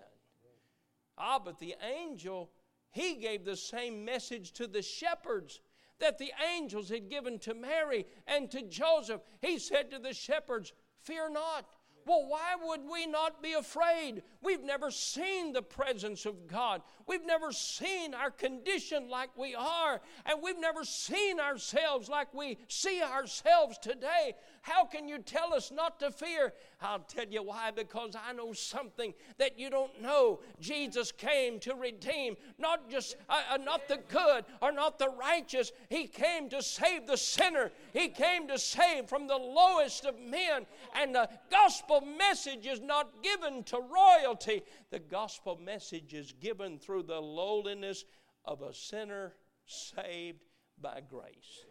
Ah, 1.18 1.38
but 1.38 1.58
the 1.58 1.74
angel, 1.82 2.50
he 2.92 3.16
gave 3.16 3.44
the 3.44 3.56
same 3.56 4.04
message 4.04 4.52
to 4.52 4.66
the 4.66 4.82
shepherds 4.82 5.60
that 5.98 6.18
the 6.18 6.32
angels 6.54 6.88
had 6.88 7.08
given 7.08 7.38
to 7.40 7.54
Mary 7.54 8.06
and 8.26 8.50
to 8.50 8.62
Joseph. 8.62 9.22
He 9.40 9.58
said 9.58 9.90
to 9.90 9.98
the 9.98 10.12
shepherds, 10.12 10.72
Fear 11.00 11.30
not. 11.30 11.66
Well, 12.06 12.26
why 12.26 12.56
would 12.64 12.80
we 12.90 13.06
not 13.06 13.42
be 13.42 13.52
afraid? 13.52 14.22
We've 14.42 14.62
never 14.62 14.90
seen 14.90 15.52
the 15.52 15.62
presence 15.62 16.26
of 16.26 16.46
God. 16.48 16.82
We've 17.06 17.24
never 17.24 17.52
seen 17.52 18.14
our 18.14 18.30
condition 18.30 19.08
like 19.08 19.30
we 19.36 19.54
are, 19.54 20.00
and 20.26 20.42
we've 20.42 20.58
never 20.58 20.84
seen 20.84 21.38
ourselves 21.40 22.08
like 22.08 22.32
we 22.34 22.58
see 22.68 23.02
ourselves 23.02 23.78
today. 23.78 24.34
How 24.62 24.84
can 24.84 25.08
you 25.08 25.18
tell 25.18 25.52
us 25.52 25.72
not 25.72 25.98
to 26.00 26.10
fear? 26.10 26.52
I'll 26.80 27.00
tell 27.00 27.26
you 27.26 27.42
why, 27.42 27.70
because 27.74 28.16
I 28.16 28.32
know 28.32 28.52
something 28.52 29.12
that 29.38 29.58
you 29.58 29.70
don't 29.70 30.00
know. 30.00 30.40
Jesus 30.60 31.12
came 31.12 31.58
to 31.60 31.74
redeem 31.74 32.36
not 32.58 32.88
just 32.88 33.16
uh, 33.28 33.40
uh, 33.50 33.56
not 33.56 33.88
the 33.88 33.98
good 34.08 34.44
or 34.60 34.72
not 34.72 34.98
the 34.98 35.08
righteous. 35.10 35.72
He 35.88 36.06
came 36.06 36.48
to 36.50 36.62
save 36.62 37.06
the 37.06 37.16
sinner. 37.16 37.70
He 37.92 38.08
came 38.08 38.48
to 38.48 38.58
save 38.58 39.08
from 39.08 39.26
the 39.26 39.36
lowest 39.36 40.04
of 40.04 40.18
men. 40.18 40.66
And 40.94 41.14
the 41.14 41.28
gospel 41.50 41.91
message 42.00 42.66
is 42.66 42.80
not 42.80 43.22
given 43.22 43.62
to 43.64 43.78
royalty. 43.78 44.62
The 44.90 44.98
gospel 44.98 45.58
message 45.62 46.14
is 46.14 46.32
given 46.32 46.78
through 46.78 47.04
the 47.04 47.20
lowliness 47.20 48.04
of 48.44 48.62
a 48.62 48.72
sinner 48.72 49.34
saved 49.66 50.40
by 50.80 51.02
grace. 51.08 51.66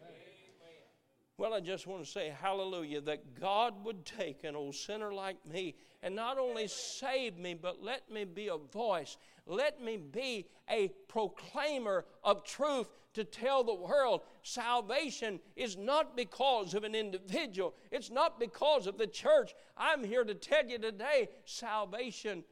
Well, 1.38 1.54
I 1.54 1.60
just 1.60 1.86
want 1.86 2.04
to 2.04 2.10
say 2.10 2.28
hallelujah 2.28 3.00
that 3.00 3.40
God 3.40 3.84
would 3.84 4.04
take 4.04 4.44
an 4.44 4.54
old 4.54 4.74
sinner 4.74 5.12
like 5.12 5.44
me 5.46 5.74
and 6.02 6.14
not 6.14 6.38
only 6.38 6.68
save 6.68 7.38
me, 7.38 7.54
but 7.54 7.82
let 7.82 8.10
me 8.10 8.24
be 8.24 8.48
a 8.48 8.56
voice. 8.56 9.16
Let 9.46 9.82
me 9.82 9.96
be 9.96 10.46
a 10.70 10.88
proclaimer 11.08 12.04
of 12.22 12.44
truth 12.44 12.88
to 13.14 13.24
tell 13.24 13.62
the 13.62 13.74
world 13.74 14.22
salvation 14.42 15.40
is 15.56 15.76
not 15.76 16.16
because 16.16 16.74
of 16.74 16.84
an 16.84 16.94
individual, 16.94 17.74
it's 17.90 18.10
not 18.10 18.40
because 18.40 18.86
of 18.86 18.98
the 18.98 19.06
church. 19.06 19.54
I'm 19.76 20.02
here 20.04 20.24
to 20.24 20.34
tell 20.34 20.66
you 20.66 20.78
today 20.78 21.28
salvation 21.44 22.44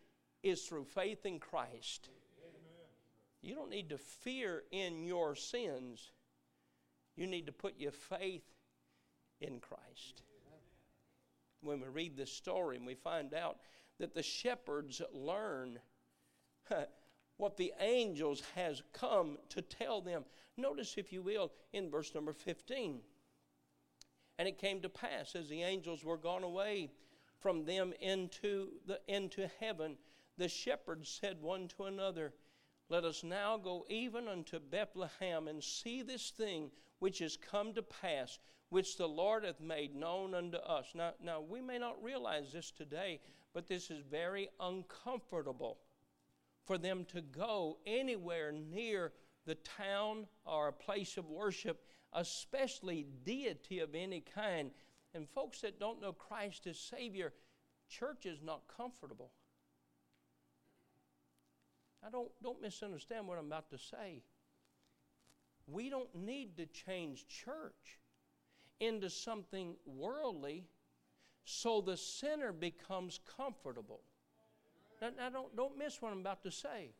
is 0.42 0.62
through 0.62 0.84
faith 0.84 1.24
in 1.26 1.38
Christ. 1.38 2.08
You 3.42 3.54
don't 3.54 3.70
need 3.70 3.88
to 3.90 3.98
fear 3.98 4.64
in 4.70 5.04
your 5.04 5.34
sins, 5.34 6.12
you 7.16 7.26
need 7.26 7.46
to 7.46 7.52
put 7.52 7.78
your 7.78 7.92
faith 7.92 8.44
in 9.40 9.60
Christ. 9.60 10.22
When 11.62 11.80
we 11.80 11.88
read 11.88 12.16
this 12.16 12.32
story 12.32 12.76
and 12.76 12.86
we 12.86 12.94
find 12.94 13.34
out 13.34 13.58
that 13.98 14.14
the 14.14 14.22
shepherds 14.22 15.02
learn 15.12 15.78
what 17.40 17.56
the 17.56 17.72
angels 17.80 18.42
has 18.54 18.82
come 18.92 19.38
to 19.48 19.62
tell 19.62 20.00
them. 20.00 20.24
Notice, 20.56 20.94
if 20.98 21.12
you 21.12 21.22
will, 21.22 21.50
in 21.72 21.90
verse 21.90 22.14
number 22.14 22.32
15. 22.32 23.00
And 24.38 24.48
it 24.48 24.58
came 24.58 24.80
to 24.82 24.88
pass 24.88 25.34
as 25.34 25.48
the 25.48 25.62
angels 25.62 26.04
were 26.04 26.16
gone 26.16 26.44
away 26.44 26.90
from 27.40 27.64
them 27.64 27.92
into 28.00 28.68
the 28.86 29.00
into 29.08 29.48
heaven, 29.58 29.96
the 30.36 30.48
shepherds 30.48 31.08
said 31.08 31.40
one 31.40 31.68
to 31.68 31.84
another, 31.84 32.34
Let 32.90 33.04
us 33.04 33.24
now 33.24 33.56
go 33.56 33.86
even 33.88 34.28
unto 34.28 34.58
Bethlehem 34.58 35.48
and 35.48 35.64
see 35.64 36.02
this 36.02 36.30
thing 36.30 36.70
which 36.98 37.22
is 37.22 37.38
come 37.38 37.72
to 37.74 37.82
pass, 37.82 38.38
which 38.68 38.98
the 38.98 39.08
Lord 39.08 39.44
hath 39.44 39.60
made 39.60 39.94
known 39.94 40.34
unto 40.34 40.58
us. 40.58 40.92
Now, 40.94 41.12
now 41.22 41.40
we 41.40 41.62
may 41.62 41.78
not 41.78 42.02
realize 42.02 42.52
this 42.52 42.70
today, 42.70 43.20
but 43.54 43.66
this 43.66 43.90
is 43.90 44.00
very 44.00 44.48
uncomfortable 44.60 45.78
for 46.64 46.78
them 46.78 47.04
to 47.06 47.20
go 47.20 47.78
anywhere 47.86 48.52
near 48.52 49.12
the 49.46 49.56
town 49.56 50.26
or 50.44 50.68
a 50.68 50.72
place 50.72 51.16
of 51.16 51.28
worship, 51.28 51.84
especially 52.12 53.06
deity 53.24 53.80
of 53.80 53.94
any 53.94 54.20
kind. 54.20 54.70
And 55.14 55.28
folks 55.28 55.60
that 55.62 55.80
don't 55.80 56.00
know 56.00 56.12
Christ 56.12 56.66
as 56.66 56.78
Savior, 56.78 57.32
church 57.88 58.26
is 58.26 58.40
not 58.42 58.62
comfortable. 58.74 59.32
I 62.04 62.10
don't, 62.10 62.30
don't 62.42 62.62
misunderstand 62.62 63.26
what 63.26 63.38
I'm 63.38 63.46
about 63.46 63.70
to 63.70 63.78
say. 63.78 64.22
We 65.66 65.90
don't 65.90 66.14
need 66.14 66.56
to 66.56 66.66
change 66.66 67.26
church 67.28 67.98
into 68.80 69.10
something 69.10 69.74
worldly 69.84 70.66
so 71.44 71.80
the 71.80 71.96
sinner 71.96 72.52
becomes 72.52 73.20
comfortable. 73.36 74.00
Now, 75.00 75.08
now, 75.16 75.30
don't, 75.30 75.56
don't 75.56 75.78
miss 75.78 76.00
what 76.00 76.12
I'm 76.12 76.20
about 76.20 76.42
to 76.42 76.50
say. 76.50 76.90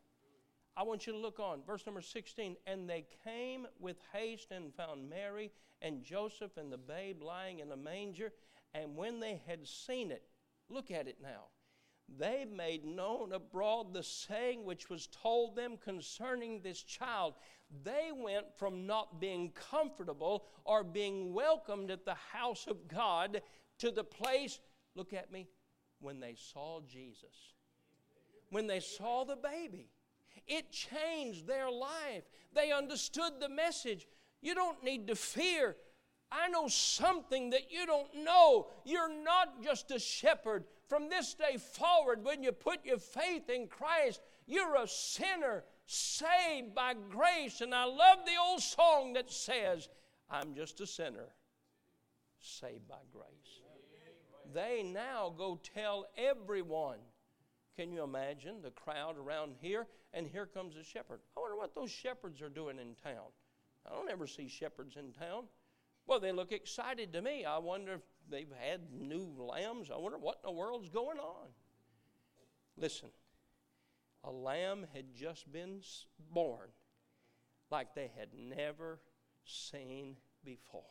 I 0.77 0.83
want 0.83 1.07
you 1.07 1.13
to 1.13 1.19
look 1.19 1.39
on. 1.39 1.63
Verse 1.67 1.85
number 1.85 2.01
16. 2.01 2.57
And 2.67 2.89
they 2.89 3.05
came 3.25 3.67
with 3.79 3.97
haste 4.13 4.51
and 4.51 4.75
found 4.75 5.09
Mary 5.11 5.51
and 5.83 6.03
Joseph 6.03 6.57
and 6.57 6.73
the 6.73 6.79
babe 6.79 7.23
lying 7.23 7.59
in 7.59 7.71
a 7.73 7.77
manger. 7.77 8.33
And 8.73 8.97
when 8.97 9.21
they 9.21 9.43
had 9.47 9.67
seen 9.67 10.11
it, 10.11 10.23
look 10.69 10.91
at 10.91 11.09
it 11.09 11.19
now. 11.23 11.49
They 12.19 12.45
made 12.45 12.85
known 12.85 13.33
abroad 13.33 13.95
the 13.95 14.03
saying 14.03 14.65
which 14.65 14.91
was 14.91 15.07
told 15.09 15.55
them 15.55 15.77
concerning 15.77 16.61
this 16.61 16.83
child. 16.83 17.35
They 17.85 18.11
went 18.15 18.47
from 18.57 18.87
not 18.87 19.21
being 19.21 19.53
comfortable 19.53 20.47
or 20.65 20.83
being 20.83 21.33
welcomed 21.33 21.91
at 21.91 22.05
the 22.05 22.17
house 22.33 22.67
of 22.67 22.89
God 22.89 23.43
to 23.79 23.91
the 23.91 24.05
place, 24.05 24.59
look 24.97 25.13
at 25.13 25.31
me, 25.31 25.47
when 26.01 26.19
they 26.19 26.35
saw 26.35 26.81
Jesus. 26.81 27.55
When 28.51 28.67
they 28.67 28.81
saw 28.81 29.25
the 29.25 29.37
baby, 29.37 29.89
it 30.47 30.73
changed 30.73 31.47
their 31.47 31.71
life. 31.71 32.25
They 32.53 32.73
understood 32.73 33.35
the 33.39 33.49
message. 33.49 34.07
You 34.43 34.55
don't 34.55 34.83
need 34.83 35.07
to 35.07 35.15
fear. 35.15 35.77
I 36.33 36.49
know 36.49 36.69
something 36.69 37.51
that 37.51 37.71
you 37.71 37.87
don't 37.87 38.15
know. 38.25 38.69
You're 38.85 39.13
not 39.13 39.63
just 39.63 39.91
a 39.91 39.99
shepherd. 39.99 40.65
From 40.89 41.09
this 41.09 41.35
day 41.35 41.57
forward, 41.57 42.25
when 42.25 42.43
you 42.43 42.53
put 42.53 42.85
your 42.85 42.99
faith 42.99 43.49
in 43.49 43.69
Christ, 43.69 44.21
you're 44.47 44.77
a 44.77 44.89
sinner 44.89 45.65
saved 45.87 46.75
by 46.75 46.95
grace. 46.95 47.61
And 47.61 47.75
I 47.75 47.85
love 47.85 48.19
the 48.25 48.37
old 48.41 48.61
song 48.61 49.13
that 49.15 49.31
says, 49.31 49.89
I'm 50.29 50.55
just 50.55 50.81
a 50.81 50.87
sinner 50.87 51.29
saved 52.39 52.89
by 52.89 53.03
grace. 53.13 53.61
They 54.53 54.83
now 54.83 55.33
go 55.37 55.61
tell 55.75 56.07
everyone. 56.17 56.99
Can 57.77 57.93
you 57.93 58.03
imagine 58.03 58.63
the 58.63 58.71
crowd 58.71 59.17
around 59.17 59.55
here? 59.61 59.87
And 60.13 60.27
here 60.27 60.47
comes 60.47 60.77
a 60.77 60.85
shepherd. 60.85 61.21
I 61.37 61.41
wonder 61.41 61.57
what 61.57 61.75
those 61.75 61.91
shepherds 61.91 62.43
are 62.43 62.49
doing 62.49 62.79
in 62.79 62.95
town. 63.03 63.29
I 63.87 63.95
don't 63.95 64.11
ever 64.11 64.27
see 64.27 64.49
shepherds 64.49 64.97
in 64.97 65.13
town. 65.13 65.45
Well, 66.07 66.21
they 66.21 66.33
look 66.33 66.53
excited 66.53 67.13
to 67.13 67.23
me. 67.23 67.45
I 67.45 67.59
wonder 67.59 67.95
if 67.95 68.01
they've 68.29 68.53
had 68.61 68.93
new 68.93 69.33
lambs. 69.39 69.91
I 69.91 69.97
wonder 69.97 70.19
what 70.19 70.41
in 70.45 70.51
the 70.51 70.59
world's 70.59 70.89
going 70.89 71.19
on. 71.19 71.49
Listen, 72.77 73.11
a 74.25 74.31
lamb 74.31 74.87
had 74.93 75.15
just 75.15 75.51
been 75.53 75.81
born 76.33 76.69
like 77.71 77.95
they 77.95 78.11
had 78.19 78.29
never 78.35 79.01
seen 79.45 80.17
before. 80.45 80.83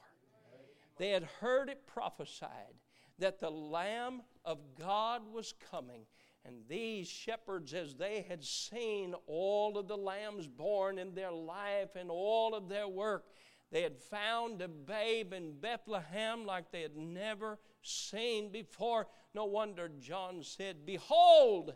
They 0.97 1.09
had 1.09 1.23
heard 1.23 1.69
it 1.69 1.87
prophesied 1.87 2.75
that 3.19 3.39
the 3.39 3.49
Lamb 3.49 4.21
of 4.45 4.59
God 4.77 5.21
was 5.31 5.53
coming. 5.71 6.01
And 6.45 6.63
these 6.67 7.07
shepherds, 7.07 7.73
as 7.73 7.95
they 7.95 8.25
had 8.27 8.43
seen 8.43 9.13
all 9.27 9.77
of 9.77 9.87
the 9.87 9.97
lambs 9.97 10.47
born 10.47 10.97
in 10.97 11.13
their 11.13 11.31
life 11.31 11.95
and 11.95 12.09
all 12.09 12.55
of 12.55 12.69
their 12.69 12.87
work, 12.87 13.25
they 13.71 13.81
had 13.81 13.97
found 13.97 14.61
a 14.61 14.67
babe 14.67 15.33
in 15.33 15.59
Bethlehem 15.59 16.45
like 16.45 16.71
they 16.71 16.81
had 16.81 16.95
never 16.95 17.59
seen 17.81 18.51
before. 18.51 19.07
No 19.35 19.45
wonder 19.45 19.89
John 19.99 20.41
said, 20.41 20.85
Behold, 20.85 21.75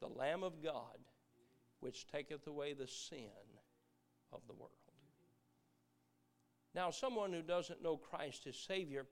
the 0.00 0.08
Lamb 0.08 0.42
of 0.42 0.62
God, 0.62 0.98
which 1.80 2.06
taketh 2.06 2.46
away 2.46 2.74
the 2.74 2.86
sin 2.86 3.30
of 4.32 4.40
the 4.46 4.54
world. 4.54 4.72
Now, 6.74 6.90
someone 6.90 7.32
who 7.32 7.42
doesn't 7.42 7.82
know 7.82 7.96
Christ 7.96 8.46
as 8.46 8.56
Savior, 8.56 9.06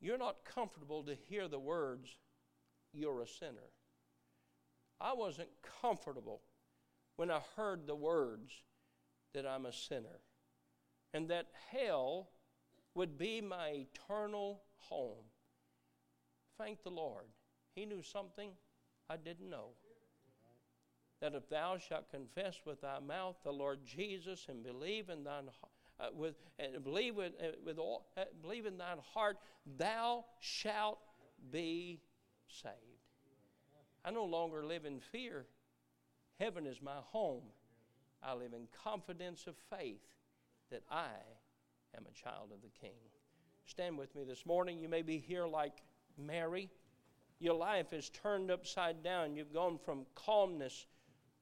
you're 0.00 0.18
not 0.18 0.44
comfortable 0.44 1.02
to 1.04 1.14
hear 1.14 1.48
the 1.48 1.58
words, 1.58 2.16
You're 2.96 3.22
a 3.22 3.28
sinner. 3.28 3.70
I 5.00 5.12
wasn't 5.12 5.50
comfortable 5.82 6.40
when 7.16 7.30
I 7.30 7.40
heard 7.56 7.86
the 7.86 7.94
words 7.94 8.52
that 9.34 9.46
I'm 9.46 9.66
a 9.66 9.72
sinner 9.72 10.20
and 11.12 11.28
that 11.28 11.46
hell 11.70 12.30
would 12.94 13.18
be 13.18 13.42
my 13.42 13.68
eternal 13.68 14.62
home. 14.76 15.24
thank 16.58 16.82
the 16.82 16.90
Lord. 16.90 17.26
He 17.74 17.84
knew 17.84 18.02
something 18.02 18.50
I 19.10 19.16
didn't 19.16 19.50
know. 19.50 19.68
That 21.20 21.34
if 21.34 21.48
thou 21.50 21.76
shalt 21.76 22.10
confess 22.10 22.60
with 22.64 22.80
thy 22.80 22.98
mouth 22.98 23.36
the 23.44 23.52
Lord 23.52 23.80
Jesus 23.84 24.46
and 24.48 24.62
believe 24.62 25.10
in 25.10 25.24
thine 25.24 25.48
uh, 25.98 26.08
with 26.14 26.34
and 26.58 26.82
believe 26.82 27.16
with, 27.16 27.32
uh, 27.42 27.52
with 27.64 27.78
all, 27.78 28.06
uh, 28.16 28.24
believe 28.42 28.66
in 28.66 28.78
thine 28.78 28.98
heart, 29.14 29.38
thou 29.78 30.24
shalt 30.40 30.98
be 31.50 32.00
saved. 32.62 32.74
I 34.04 34.10
no 34.10 34.24
longer 34.24 34.64
live 34.64 34.84
in 34.84 35.00
fear. 35.00 35.46
Heaven 36.38 36.66
is 36.66 36.80
my 36.82 36.98
home. 37.10 37.44
I 38.22 38.34
live 38.34 38.52
in 38.52 38.68
confidence 38.84 39.46
of 39.46 39.56
faith 39.70 40.02
that 40.70 40.82
I 40.90 41.08
am 41.96 42.04
a 42.06 42.12
child 42.12 42.50
of 42.52 42.62
the 42.62 42.70
King. 42.80 42.98
Stand 43.64 43.98
with 43.98 44.14
me 44.14 44.24
this 44.24 44.46
morning. 44.46 44.78
You 44.78 44.88
may 44.88 45.02
be 45.02 45.18
here 45.18 45.46
like 45.46 45.82
Mary. 46.16 46.70
Your 47.38 47.54
life 47.54 47.92
is 47.92 48.10
turned 48.10 48.50
upside 48.50 49.02
down. 49.02 49.36
You've 49.36 49.52
gone 49.52 49.78
from 49.84 50.06
calmness 50.14 50.86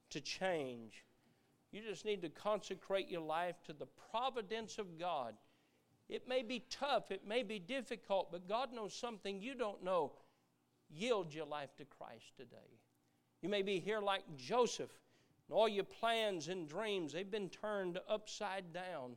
to 0.09 0.21
change. 0.21 1.03
You 1.71 1.81
just 1.81 2.05
need 2.05 2.21
to 2.21 2.29
consecrate 2.29 3.09
your 3.09 3.21
life 3.21 3.55
to 3.65 3.73
the 3.73 3.87
providence 4.11 4.77
of 4.77 4.97
God. 4.97 5.35
It 6.07 6.27
may 6.27 6.41
be 6.41 6.63
tough, 6.69 7.11
it 7.11 7.27
may 7.27 7.43
be 7.43 7.59
difficult, 7.59 8.31
but 8.31 8.47
God 8.47 8.71
knows 8.71 8.93
something 8.93 9.41
you 9.41 9.55
don't 9.55 9.83
know. 9.83 10.13
Yield 10.89 11.33
your 11.33 11.45
life 11.45 11.75
to 11.77 11.85
Christ 11.85 12.35
today. 12.37 12.79
You 13.41 13.49
may 13.49 13.61
be 13.61 13.79
here 13.79 14.01
like 14.01 14.23
Joseph, 14.37 14.91
and 15.47 15.55
all 15.55 15.67
your 15.67 15.83
plans 15.83 16.47
and 16.47 16.67
dreams, 16.67 17.13
they've 17.13 17.29
been 17.29 17.49
turned 17.49 17.99
upside 18.09 18.73
down. 18.73 19.15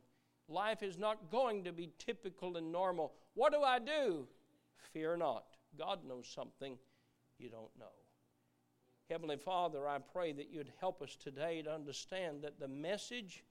Life 0.49 0.83
is 0.83 0.99
not 0.99 1.31
going 1.31 1.65
to 1.65 1.73
be 1.73 1.91
typical 1.99 2.57
and 2.57 2.73
normal. 2.73 3.13
What 3.35 3.53
do 3.53 3.63
I 3.63 3.79
do? 3.79 4.27
Fear 4.93 5.19
not. 5.19 5.45
God 5.79 6.01
knows 6.07 6.27
something 6.27 6.79
you 7.39 7.49
don't 7.49 7.77
know. 7.79 7.87
Heavenly 9.11 9.37
Father, 9.37 9.89
I 9.89 9.99
pray 9.99 10.33
that 10.33 10.51
you'd 10.51 10.73
help 10.81 11.01
us 11.01 11.17
today 11.17 11.63
to 11.63 11.73
understand 11.73 12.43
that 12.43 12.61
the 12.61 12.69
message 12.69 13.45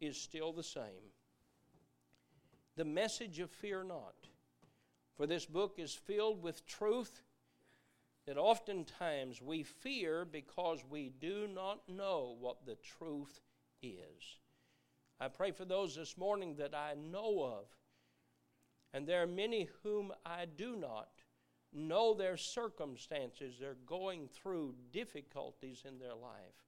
is 0.00 0.20
still 0.20 0.52
the 0.52 0.62
same. 0.62 1.12
The 2.76 2.84
message 2.84 3.38
of 3.38 3.50
fear 3.50 3.84
not. 3.84 4.14
For 5.16 5.26
this 5.26 5.46
book 5.46 5.76
is 5.78 5.94
filled 5.94 6.42
with 6.42 6.66
truth 6.66 7.22
that 8.26 8.36
oftentimes 8.36 9.40
we 9.40 9.62
fear 9.62 10.24
because 10.24 10.84
we 10.88 11.12
do 11.20 11.46
not 11.46 11.88
know 11.88 12.36
what 12.40 12.66
the 12.66 12.76
truth 12.76 13.40
is. 13.82 14.38
I 15.20 15.28
pray 15.28 15.52
for 15.52 15.64
those 15.64 15.94
this 15.94 16.18
morning 16.18 16.56
that 16.56 16.74
I 16.74 16.94
know 16.94 17.42
of, 17.42 17.66
and 18.92 19.06
there 19.06 19.22
are 19.22 19.28
many 19.28 19.68
whom 19.82 20.12
I 20.24 20.46
do 20.46 20.76
not 20.76 21.08
know 21.72 22.14
their 22.14 22.36
circumstances. 22.36 23.56
They're 23.58 23.76
going 23.86 24.28
through 24.28 24.74
difficulties 24.92 25.84
in 25.86 25.98
their 25.98 26.14
life. 26.14 26.66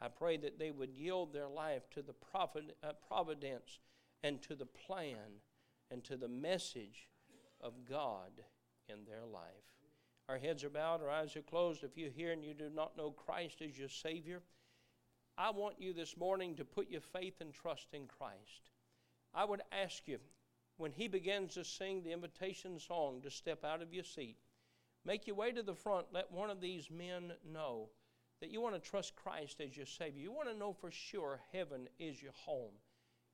I 0.00 0.08
pray 0.08 0.38
that 0.38 0.58
they 0.58 0.70
would 0.70 0.94
yield 0.94 1.32
their 1.32 1.48
life 1.48 1.88
to 1.90 2.02
the 2.02 2.14
uh, 2.34 2.92
providence 3.06 3.80
and 4.22 4.42
to 4.42 4.54
the 4.54 4.66
plan 4.66 5.42
and 5.90 6.02
to 6.04 6.16
the 6.16 6.28
message 6.28 7.08
of 7.60 7.84
God 7.88 8.30
in 8.88 9.04
their 9.04 9.26
life. 9.26 9.79
Our 10.30 10.38
heads 10.38 10.62
are 10.62 10.70
bowed, 10.70 11.02
our 11.02 11.10
eyes 11.10 11.34
are 11.34 11.42
closed. 11.42 11.82
If 11.82 11.98
you're 11.98 12.08
here 12.08 12.30
and 12.30 12.44
you 12.44 12.54
do 12.54 12.70
not 12.72 12.96
know 12.96 13.10
Christ 13.10 13.62
as 13.62 13.76
your 13.76 13.88
Savior, 13.88 14.42
I 15.36 15.50
want 15.50 15.80
you 15.80 15.92
this 15.92 16.16
morning 16.16 16.54
to 16.54 16.64
put 16.64 16.88
your 16.88 17.00
faith 17.00 17.40
and 17.40 17.52
trust 17.52 17.88
in 17.92 18.06
Christ. 18.06 18.70
I 19.34 19.44
would 19.44 19.62
ask 19.72 20.06
you, 20.06 20.18
when 20.76 20.92
he 20.92 21.08
begins 21.08 21.54
to 21.54 21.64
sing 21.64 22.04
the 22.04 22.12
invitation 22.12 22.78
song 22.78 23.22
to 23.22 23.30
step 23.30 23.64
out 23.64 23.82
of 23.82 23.92
your 23.92 24.04
seat, 24.04 24.36
make 25.04 25.26
your 25.26 25.34
way 25.34 25.50
to 25.50 25.64
the 25.64 25.74
front. 25.74 26.06
Let 26.12 26.30
one 26.30 26.48
of 26.48 26.60
these 26.60 26.92
men 26.92 27.32
know 27.44 27.88
that 28.40 28.52
you 28.52 28.60
want 28.60 28.76
to 28.76 28.90
trust 28.90 29.16
Christ 29.16 29.60
as 29.60 29.76
your 29.76 29.86
Savior. 29.86 30.22
You 30.22 30.30
want 30.30 30.48
to 30.48 30.56
know 30.56 30.72
for 30.72 30.92
sure 30.92 31.40
heaven 31.52 31.88
is 31.98 32.22
your 32.22 32.34
home. 32.46 32.74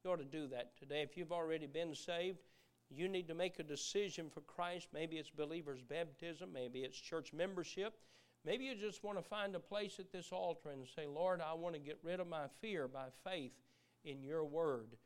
You 0.02 0.12
ought 0.12 0.16
to 0.16 0.24
do 0.24 0.46
that 0.46 0.78
today. 0.78 1.02
If 1.02 1.18
you've 1.18 1.30
already 1.30 1.66
been 1.66 1.94
saved, 1.94 2.38
you 2.90 3.08
need 3.08 3.28
to 3.28 3.34
make 3.34 3.58
a 3.58 3.64
decision 3.64 4.30
for 4.30 4.40
Christ. 4.42 4.88
Maybe 4.92 5.16
it's 5.16 5.30
believer's 5.30 5.82
baptism, 5.82 6.52
maybe 6.52 6.80
it's 6.80 6.98
church 6.98 7.32
membership. 7.32 7.94
Maybe 8.44 8.64
you 8.64 8.76
just 8.76 9.02
want 9.02 9.18
to 9.18 9.28
find 9.28 9.56
a 9.56 9.60
place 9.60 9.98
at 9.98 10.12
this 10.12 10.30
altar 10.30 10.70
and 10.70 10.86
say, 10.86 11.06
Lord, 11.06 11.40
I 11.40 11.54
want 11.54 11.74
to 11.74 11.80
get 11.80 11.98
rid 12.04 12.20
of 12.20 12.28
my 12.28 12.46
fear 12.60 12.86
by 12.86 13.06
faith 13.24 13.54
in 14.04 14.22
your 14.22 14.44
word 14.44 14.96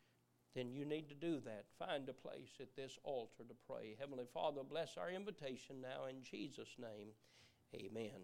then 0.55 0.73
you 0.73 0.85
need 0.85 1.09
to 1.09 1.15
do 1.15 1.41
that. 1.41 1.67
Find 1.79 2.09
a 2.09 2.13
place 2.13 2.59
at 2.61 2.75
this 2.75 2.99
altar 3.05 3.45
to 3.49 3.55
pray. 3.67 3.97
Heavenly 3.99 4.27
Father, 4.33 4.63
bless 4.69 4.97
our 4.97 5.11
invitation 5.11 5.81
now 5.81 6.07
in 6.07 6.23
Jesus' 6.23 6.77
name. 6.79 7.09
Amen. 7.75 8.23